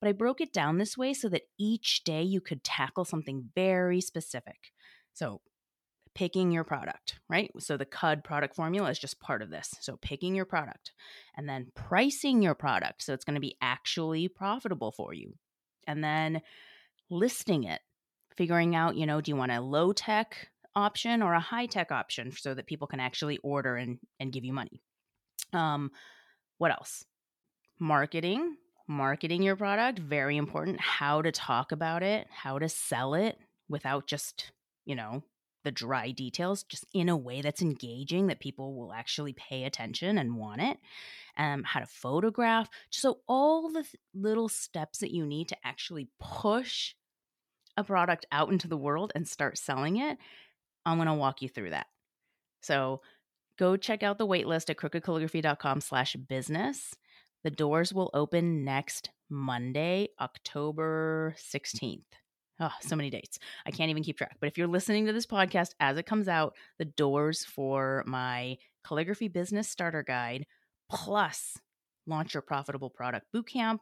But 0.00 0.08
I 0.08 0.12
broke 0.12 0.40
it 0.40 0.52
down 0.52 0.78
this 0.78 0.96
way 0.96 1.14
so 1.14 1.28
that 1.28 1.42
each 1.58 2.04
day 2.04 2.22
you 2.22 2.40
could 2.40 2.64
tackle 2.64 3.04
something 3.04 3.50
very 3.54 4.00
specific. 4.00 4.72
So 5.12 5.40
picking 6.16 6.50
your 6.50 6.64
product, 6.64 7.18
right? 7.28 7.50
So 7.58 7.76
the 7.76 7.84
CUD 7.84 8.24
product 8.24 8.56
formula 8.56 8.88
is 8.88 8.98
just 8.98 9.20
part 9.20 9.42
of 9.42 9.50
this. 9.50 9.74
So 9.82 9.98
picking 10.00 10.34
your 10.34 10.46
product 10.46 10.92
and 11.36 11.46
then 11.46 11.66
pricing 11.74 12.40
your 12.40 12.54
product. 12.54 13.02
So 13.02 13.12
it's 13.12 13.24
going 13.24 13.34
to 13.34 13.40
be 13.40 13.58
actually 13.60 14.26
profitable 14.28 14.92
for 14.92 15.12
you. 15.12 15.34
And 15.86 16.02
then 16.02 16.40
listing 17.10 17.64
it, 17.64 17.82
figuring 18.34 18.74
out, 18.74 18.96
you 18.96 19.04
know, 19.04 19.20
do 19.20 19.30
you 19.30 19.36
want 19.36 19.52
a 19.52 19.60
low 19.60 19.92
tech 19.92 20.48
option 20.74 21.20
or 21.20 21.34
a 21.34 21.40
high 21.40 21.66
tech 21.66 21.92
option 21.92 22.32
so 22.32 22.54
that 22.54 22.66
people 22.66 22.86
can 22.86 22.98
actually 22.98 23.36
order 23.42 23.76
and, 23.76 23.98
and 24.18 24.32
give 24.32 24.42
you 24.42 24.54
money? 24.54 24.80
Um, 25.52 25.90
what 26.56 26.70
else? 26.70 27.04
Marketing, 27.78 28.56
marketing 28.88 29.42
your 29.42 29.56
product, 29.56 29.98
very 29.98 30.38
important. 30.38 30.80
How 30.80 31.20
to 31.20 31.30
talk 31.30 31.72
about 31.72 32.02
it, 32.02 32.26
how 32.30 32.58
to 32.58 32.70
sell 32.70 33.12
it 33.12 33.36
without 33.68 34.06
just, 34.06 34.50
you 34.86 34.94
know, 34.94 35.22
the 35.66 35.72
dry 35.72 36.12
details, 36.12 36.62
just 36.62 36.86
in 36.94 37.08
a 37.08 37.16
way 37.16 37.42
that's 37.42 37.60
engaging 37.60 38.28
that 38.28 38.38
people 38.38 38.76
will 38.76 38.92
actually 38.92 39.32
pay 39.32 39.64
attention 39.64 40.16
and 40.16 40.36
want 40.36 40.62
it. 40.62 40.78
Um, 41.36 41.64
how 41.64 41.80
to 41.80 41.86
photograph. 41.86 42.70
So, 42.90 43.18
all 43.26 43.68
the 43.68 43.82
th- 43.82 43.96
little 44.14 44.48
steps 44.48 45.00
that 45.00 45.10
you 45.10 45.26
need 45.26 45.48
to 45.48 45.56
actually 45.64 46.08
push 46.20 46.94
a 47.76 47.82
product 47.82 48.26
out 48.30 48.50
into 48.50 48.68
the 48.68 48.76
world 48.76 49.12
and 49.14 49.26
start 49.28 49.58
selling 49.58 49.96
it, 49.96 50.16
I'm 50.86 50.98
going 50.98 51.08
to 51.08 51.14
walk 51.14 51.42
you 51.42 51.48
through 51.48 51.70
that. 51.70 51.88
So, 52.62 53.02
go 53.58 53.76
check 53.76 54.04
out 54.04 54.18
the 54.18 54.26
waitlist 54.26 54.70
at 54.70 54.76
crookedcalligraphy.com 54.76 55.80
slash 55.80 56.14
business. 56.14 56.94
The 57.42 57.50
doors 57.50 57.92
will 57.92 58.10
open 58.14 58.64
next 58.64 59.10
Monday, 59.28 60.10
October 60.20 61.34
16th. 61.36 62.04
Oh, 62.58 62.72
so 62.80 62.96
many 62.96 63.10
dates. 63.10 63.38
I 63.66 63.70
can't 63.70 63.90
even 63.90 64.02
keep 64.02 64.16
track. 64.16 64.36
But 64.40 64.48
if 64.48 64.56
you're 64.56 64.66
listening 64.66 65.06
to 65.06 65.12
this 65.12 65.26
podcast 65.26 65.70
as 65.78 65.98
it 65.98 66.06
comes 66.06 66.26
out, 66.28 66.54
the 66.78 66.86
doors 66.86 67.44
for 67.44 68.02
my 68.06 68.56
calligraphy 68.86 69.28
business 69.28 69.68
starter 69.68 70.02
guide 70.02 70.46
plus 70.90 71.58
launch 72.06 72.34
your 72.34 72.40
profitable 72.40 72.88
product 72.88 73.26
bootcamp 73.34 73.80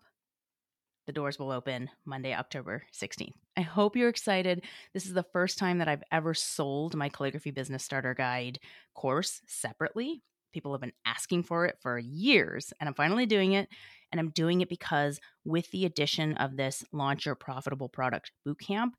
the 1.06 1.12
doors 1.12 1.38
will 1.38 1.50
open 1.52 1.90
Monday, 2.06 2.34
October 2.34 2.82
16th. 2.92 3.34
I 3.56 3.60
hope 3.60 3.96
you're 3.96 4.08
excited. 4.08 4.64
This 4.94 5.04
is 5.06 5.12
the 5.12 5.26
first 5.34 5.58
time 5.58 5.78
that 5.78 5.88
I've 5.88 6.02
ever 6.10 6.32
sold 6.32 6.96
my 6.96 7.08
calligraphy 7.10 7.50
business 7.50 7.84
starter 7.84 8.14
guide 8.14 8.58
course 8.94 9.42
separately. 9.46 10.22
People 10.52 10.72
have 10.72 10.80
been 10.80 10.92
asking 11.04 11.42
for 11.42 11.66
it 11.66 11.76
for 11.82 11.98
years, 11.98 12.72
and 12.80 12.88
I'm 12.88 12.94
finally 12.94 13.26
doing 13.26 13.52
it. 13.52 13.68
And 14.14 14.20
I'm 14.20 14.30
doing 14.30 14.60
it 14.60 14.68
because 14.68 15.18
with 15.44 15.68
the 15.72 15.84
addition 15.86 16.34
of 16.36 16.56
this 16.56 16.84
Launch 16.92 17.26
Your 17.26 17.34
Profitable 17.34 17.88
Product 17.88 18.30
Bootcamp, 18.46 18.90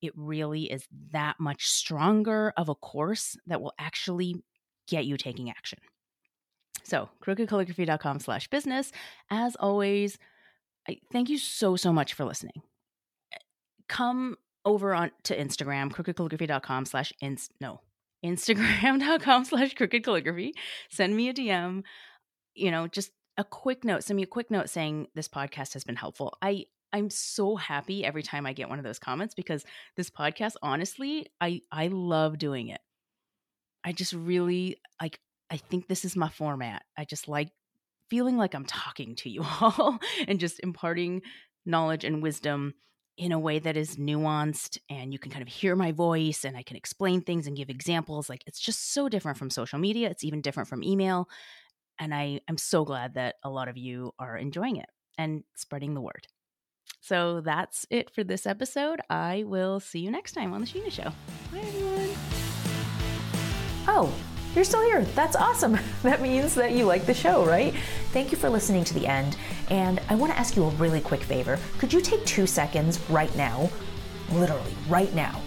it 0.00 0.14
really 0.16 0.62
is 0.62 0.86
that 1.12 1.38
much 1.38 1.66
stronger 1.66 2.54
of 2.56 2.70
a 2.70 2.74
course 2.74 3.36
that 3.46 3.60
will 3.60 3.74
actually 3.78 4.42
get 4.88 5.04
you 5.04 5.18
taking 5.18 5.50
action. 5.50 5.78
So, 6.84 7.10
crookedcalligraphy.com 7.22 8.20
slash 8.20 8.48
business. 8.48 8.92
As 9.28 9.56
always, 9.56 10.16
I 10.88 11.00
thank 11.12 11.28
you 11.28 11.36
so 11.36 11.76
so 11.76 11.92
much 11.92 12.14
for 12.14 12.24
listening. 12.24 12.62
Eh, 13.34 13.36
come 13.90 14.36
over 14.64 14.94
on 14.94 15.10
to 15.24 15.38
Instagram, 15.38 15.92
crookedcalligraphy.com 15.92 16.86
slash 16.86 17.12
ins 17.20 17.50
no. 17.60 17.82
Instagram.com 18.24 19.44
slash 19.44 19.74
crooked 19.74 20.02
calligraphy. 20.02 20.54
Send 20.88 21.14
me 21.14 21.28
a 21.28 21.34
DM. 21.34 21.82
You 22.54 22.70
know, 22.70 22.86
just 22.86 23.10
a 23.36 23.44
quick 23.44 23.84
note. 23.84 24.04
Send 24.04 24.16
me 24.16 24.22
a 24.22 24.26
quick 24.26 24.50
note 24.50 24.68
saying 24.68 25.08
this 25.14 25.28
podcast 25.28 25.72
has 25.74 25.84
been 25.84 25.96
helpful. 25.96 26.36
I 26.42 26.66
I'm 26.92 27.08
so 27.08 27.56
happy 27.56 28.04
every 28.04 28.22
time 28.22 28.44
I 28.44 28.52
get 28.52 28.68
one 28.68 28.78
of 28.78 28.84
those 28.84 28.98
comments 28.98 29.34
because 29.34 29.64
this 29.96 30.10
podcast, 30.10 30.54
honestly, 30.62 31.26
I 31.40 31.62
I 31.70 31.88
love 31.88 32.38
doing 32.38 32.68
it. 32.68 32.80
I 33.84 33.92
just 33.92 34.12
really 34.12 34.76
like 35.00 35.18
I 35.50 35.56
think 35.56 35.88
this 35.88 36.04
is 36.04 36.16
my 36.16 36.28
format. 36.28 36.82
I 36.96 37.04
just 37.04 37.28
like 37.28 37.50
feeling 38.10 38.36
like 38.36 38.54
I'm 38.54 38.66
talking 38.66 39.16
to 39.16 39.30
you 39.30 39.44
all 39.60 39.98
and 40.28 40.38
just 40.38 40.60
imparting 40.60 41.22
knowledge 41.64 42.04
and 42.04 42.22
wisdom 42.22 42.74
in 43.18 43.32
a 43.32 43.38
way 43.38 43.58
that 43.58 43.76
is 43.76 43.96
nuanced 43.96 44.78
and 44.88 45.12
you 45.12 45.18
can 45.18 45.30
kind 45.30 45.42
of 45.42 45.48
hear 45.48 45.76
my 45.76 45.92
voice 45.92 46.44
and 46.44 46.56
I 46.56 46.62
can 46.62 46.76
explain 46.76 47.20
things 47.20 47.46
and 47.46 47.56
give 47.56 47.68
examples. 47.68 48.28
Like 48.28 48.42
it's 48.46 48.60
just 48.60 48.92
so 48.92 49.08
different 49.08 49.38
from 49.38 49.50
social 49.50 49.78
media. 49.78 50.08
It's 50.10 50.24
even 50.24 50.40
different 50.40 50.68
from 50.68 50.82
email. 50.82 51.28
And 51.98 52.14
I, 52.14 52.40
I'm 52.48 52.58
so 52.58 52.84
glad 52.84 53.14
that 53.14 53.36
a 53.44 53.50
lot 53.50 53.68
of 53.68 53.76
you 53.76 54.12
are 54.18 54.36
enjoying 54.36 54.76
it 54.76 54.88
and 55.18 55.44
spreading 55.54 55.94
the 55.94 56.00
word. 56.00 56.26
So 57.00 57.40
that's 57.40 57.86
it 57.90 58.10
for 58.10 58.22
this 58.22 58.46
episode. 58.46 59.00
I 59.10 59.44
will 59.46 59.80
see 59.80 60.00
you 60.00 60.10
next 60.10 60.32
time 60.32 60.52
on 60.52 60.60
The 60.60 60.66
Sheena 60.66 60.90
Show. 60.90 61.12
Bye, 61.50 61.58
everyone. 61.58 62.10
Oh, 63.88 64.12
you're 64.54 64.64
still 64.64 64.82
here. 64.82 65.02
That's 65.16 65.36
awesome. 65.36 65.78
That 66.02 66.20
means 66.20 66.54
that 66.56 66.72
you 66.72 66.84
like 66.84 67.06
the 67.06 67.14
show, 67.14 67.44
right? 67.44 67.74
Thank 68.12 68.32
you 68.32 68.38
for 68.38 68.50
listening 68.50 68.84
to 68.84 68.94
the 68.94 69.06
end. 69.06 69.36
And 69.70 70.00
I 70.08 70.16
want 70.16 70.32
to 70.32 70.38
ask 70.38 70.56
you 70.56 70.64
a 70.64 70.70
really 70.70 71.00
quick 71.00 71.22
favor. 71.22 71.58
Could 71.78 71.92
you 71.92 72.00
take 72.00 72.24
two 72.26 72.46
seconds 72.46 72.98
right 73.08 73.34
now, 73.36 73.70
literally 74.32 74.74
right 74.88 75.12
now, 75.14 75.40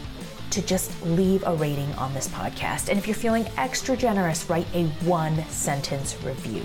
to 0.51 0.61
just 0.61 1.01
leave 1.03 1.43
a 1.45 1.55
rating 1.55 1.91
on 1.93 2.13
this 2.13 2.27
podcast? 2.29 2.89
And 2.89 2.97
if 2.97 3.07
you're 3.07 3.15
feeling 3.15 3.47
extra 3.57 3.95
generous, 3.97 4.49
write 4.49 4.67
a 4.73 4.85
one 5.05 5.43
sentence 5.49 6.15
review. 6.23 6.63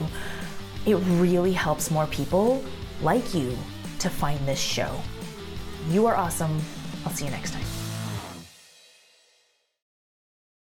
It 0.86 0.94
really 0.94 1.52
helps 1.52 1.90
more 1.90 2.06
people 2.06 2.62
like 3.02 3.34
you 3.34 3.56
to 3.98 4.10
find 4.10 4.38
this 4.46 4.60
show. 4.60 5.00
You 5.88 6.06
are 6.06 6.16
awesome. 6.16 6.60
I'll 7.04 7.12
see 7.12 7.24
you 7.24 7.30
next 7.30 7.52
time. 7.52 7.79